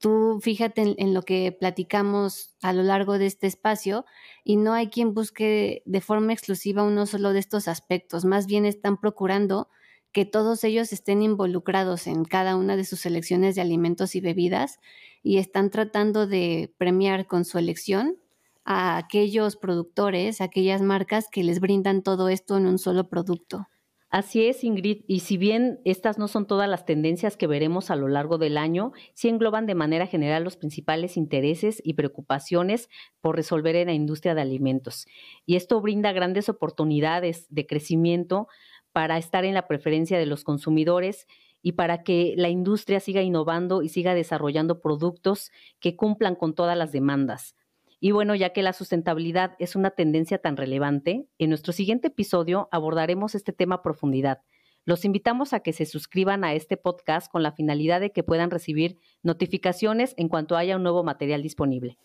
tú 0.00 0.40
fíjate 0.42 0.96
en, 0.98 1.14
lo 1.14 1.22
que 1.22 1.52
platicamos 1.52 2.56
a 2.62 2.72
lo 2.72 2.82
largo 2.82 3.18
de 3.18 3.26
este 3.26 3.46
espacio 3.46 4.04
y 4.42 4.56
no 4.56 4.72
hay 4.72 4.88
quien 4.88 5.14
busque 5.14 5.82
de 5.86 6.00
forma 6.00 6.32
exclusiva 6.32 6.82
uno 6.82 7.06
solo 7.06 7.32
de 7.32 7.38
estos 7.38 7.68
aspectos, 7.68 8.24
más 8.24 8.46
bien 8.46 8.66
están 8.66 8.96
procurando 8.98 9.68
que 10.12 10.24
todos 10.24 10.64
ellos 10.64 10.92
estén 10.92 11.22
involucrados 11.22 12.06
en 12.06 12.24
cada 12.24 12.56
una 12.56 12.76
de 12.76 12.84
sus 12.84 13.06
elecciones 13.06 13.54
de 13.54 13.60
alimentos 13.60 14.16
y 14.16 14.20
bebidas 14.20 14.80
y 15.22 15.38
están 15.38 15.70
tratando 15.70 16.26
de 16.26 16.74
premiar 16.78 17.26
con 17.26 17.44
su 17.44 17.58
elección 17.58 18.16
a 18.64 18.96
aquellos 18.96 19.56
productores, 19.56 20.40
aquellas 20.40 20.82
marcas 20.82 21.28
que 21.30 21.44
les 21.44 21.60
brindan 21.60 22.02
todo 22.02 22.28
esto 22.28 22.56
en 22.56 22.66
un 22.66 22.78
solo 22.78 23.08
producto. 23.08 23.68
Así 24.10 24.44
es, 24.46 24.64
Ingrid, 24.64 25.04
y 25.06 25.20
si 25.20 25.36
bien 25.36 25.80
estas 25.84 26.18
no 26.18 26.26
son 26.26 26.48
todas 26.48 26.68
las 26.68 26.84
tendencias 26.84 27.36
que 27.36 27.46
veremos 27.46 27.92
a 27.92 27.96
lo 27.96 28.08
largo 28.08 28.38
del 28.38 28.58
año, 28.58 28.90
sí 29.14 29.28
engloban 29.28 29.66
de 29.66 29.76
manera 29.76 30.08
general 30.08 30.42
los 30.42 30.56
principales 30.56 31.16
intereses 31.16 31.80
y 31.84 31.94
preocupaciones 31.94 32.88
por 33.20 33.36
resolver 33.36 33.76
en 33.76 33.86
la 33.86 33.92
industria 33.92 34.34
de 34.34 34.40
alimentos. 34.40 35.06
Y 35.46 35.54
esto 35.54 35.80
brinda 35.80 36.10
grandes 36.10 36.48
oportunidades 36.48 37.46
de 37.50 37.68
crecimiento 37.68 38.48
para 38.90 39.16
estar 39.16 39.44
en 39.44 39.54
la 39.54 39.68
preferencia 39.68 40.18
de 40.18 40.26
los 40.26 40.42
consumidores 40.42 41.28
y 41.62 41.72
para 41.72 42.02
que 42.02 42.34
la 42.36 42.48
industria 42.48 42.98
siga 42.98 43.22
innovando 43.22 43.80
y 43.80 43.90
siga 43.90 44.14
desarrollando 44.14 44.80
productos 44.80 45.52
que 45.78 45.94
cumplan 45.94 46.34
con 46.34 46.56
todas 46.56 46.76
las 46.76 46.90
demandas. 46.90 47.54
Y 48.00 48.12
bueno, 48.12 48.34
ya 48.34 48.54
que 48.54 48.62
la 48.62 48.72
sustentabilidad 48.72 49.56
es 49.58 49.76
una 49.76 49.90
tendencia 49.90 50.38
tan 50.38 50.56
relevante, 50.56 51.28
en 51.38 51.50
nuestro 51.50 51.74
siguiente 51.74 52.08
episodio 52.08 52.68
abordaremos 52.72 53.34
este 53.34 53.52
tema 53.52 53.76
a 53.76 53.82
profundidad. 53.82 54.40
Los 54.86 55.04
invitamos 55.04 55.52
a 55.52 55.60
que 55.60 55.74
se 55.74 55.84
suscriban 55.84 56.42
a 56.42 56.54
este 56.54 56.78
podcast 56.78 57.30
con 57.30 57.42
la 57.42 57.52
finalidad 57.52 58.00
de 58.00 58.10
que 58.10 58.22
puedan 58.22 58.50
recibir 58.50 58.96
notificaciones 59.22 60.14
en 60.16 60.28
cuanto 60.28 60.56
haya 60.56 60.76
un 60.76 60.82
nuevo 60.82 61.04
material 61.04 61.42
disponible. 61.42 61.98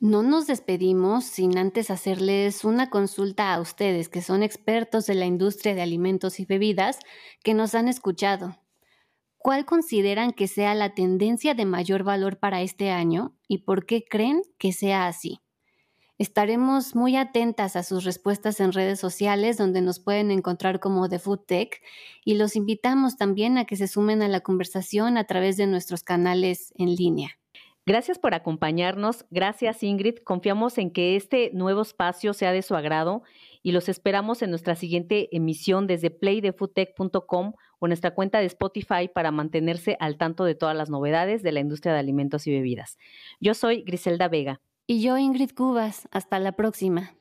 No 0.00 0.22
nos 0.22 0.46
despedimos 0.46 1.24
sin 1.24 1.58
antes 1.58 1.90
hacerles 1.90 2.64
una 2.64 2.88
consulta 2.88 3.52
a 3.52 3.60
ustedes, 3.60 4.08
que 4.08 4.22
son 4.22 4.42
expertos 4.42 5.06
de 5.06 5.14
la 5.14 5.26
industria 5.26 5.74
de 5.74 5.82
alimentos 5.82 6.40
y 6.40 6.46
bebidas, 6.46 6.98
que 7.42 7.54
nos 7.54 7.74
han 7.74 7.88
escuchado. 7.88 8.56
¿Cuál 9.38 9.64
consideran 9.64 10.32
que 10.32 10.48
sea 10.48 10.74
la 10.74 10.94
tendencia 10.94 11.54
de 11.54 11.64
mayor 11.64 12.02
valor 12.02 12.38
para 12.38 12.62
este 12.62 12.90
año 12.90 13.36
y 13.48 13.58
por 13.58 13.86
qué 13.86 14.04
creen 14.04 14.42
que 14.58 14.72
sea 14.72 15.06
así? 15.06 15.40
Estaremos 16.18 16.94
muy 16.94 17.14
atentas 17.16 17.76
a 17.76 17.82
sus 17.82 18.04
respuestas 18.04 18.60
en 18.60 18.72
redes 18.72 18.98
sociales 18.98 19.58
donde 19.58 19.82
nos 19.82 20.00
pueden 20.00 20.30
encontrar 20.30 20.80
como 20.80 21.10
The 21.10 21.18
Food 21.18 21.40
Tech 21.46 21.82
y 22.24 22.34
los 22.36 22.56
invitamos 22.56 23.18
también 23.18 23.58
a 23.58 23.66
que 23.66 23.76
se 23.76 23.86
sumen 23.86 24.22
a 24.22 24.28
la 24.28 24.40
conversación 24.40 25.18
a 25.18 25.24
través 25.24 25.58
de 25.58 25.66
nuestros 25.66 26.02
canales 26.02 26.72
en 26.76 26.94
línea. 26.94 27.38
Gracias 27.86 28.18
por 28.18 28.34
acompañarnos. 28.34 29.24
Gracias 29.30 29.84
Ingrid. 29.84 30.16
Confiamos 30.24 30.76
en 30.76 30.90
que 30.90 31.14
este 31.14 31.50
nuevo 31.54 31.82
espacio 31.82 32.34
sea 32.34 32.50
de 32.50 32.62
su 32.62 32.74
agrado 32.74 33.22
y 33.62 33.70
los 33.70 33.88
esperamos 33.88 34.42
en 34.42 34.50
nuestra 34.50 34.74
siguiente 34.74 35.28
emisión 35.34 35.86
desde 35.86 36.10
playdefoodtech.com 36.10 37.52
o 37.78 37.86
nuestra 37.86 38.12
cuenta 38.12 38.40
de 38.40 38.46
Spotify 38.46 39.08
para 39.12 39.30
mantenerse 39.30 39.96
al 40.00 40.18
tanto 40.18 40.44
de 40.44 40.56
todas 40.56 40.76
las 40.76 40.90
novedades 40.90 41.44
de 41.44 41.52
la 41.52 41.60
industria 41.60 41.92
de 41.92 42.00
alimentos 42.00 42.46
y 42.48 42.52
bebidas. 42.52 42.98
Yo 43.38 43.54
soy 43.54 43.82
Griselda 43.82 44.28
Vega. 44.28 44.60
Y 44.88 45.00
yo 45.00 45.16
Ingrid 45.16 45.50
Cubas. 45.50 46.08
Hasta 46.10 46.38
la 46.38 46.52
próxima. 46.52 47.14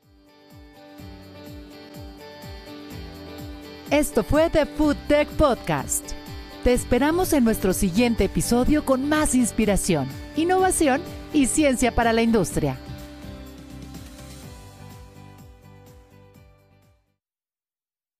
Esto 3.91 4.23
fue 4.23 4.49
The 4.49 4.65
Food 4.65 4.97
Tech 5.07 5.27
Podcast. 5.29 6.13
Te 6.63 6.73
esperamos 6.73 7.33
en 7.33 7.43
nuestro 7.43 7.73
siguiente 7.73 8.23
episodio 8.23 8.83
con 8.83 9.07
más 9.07 9.35
inspiración, 9.35 10.07
innovación 10.35 11.01
y 11.33 11.47
ciencia 11.47 11.93
para 11.93 12.13
la 12.13 12.21
industria. 12.21 12.77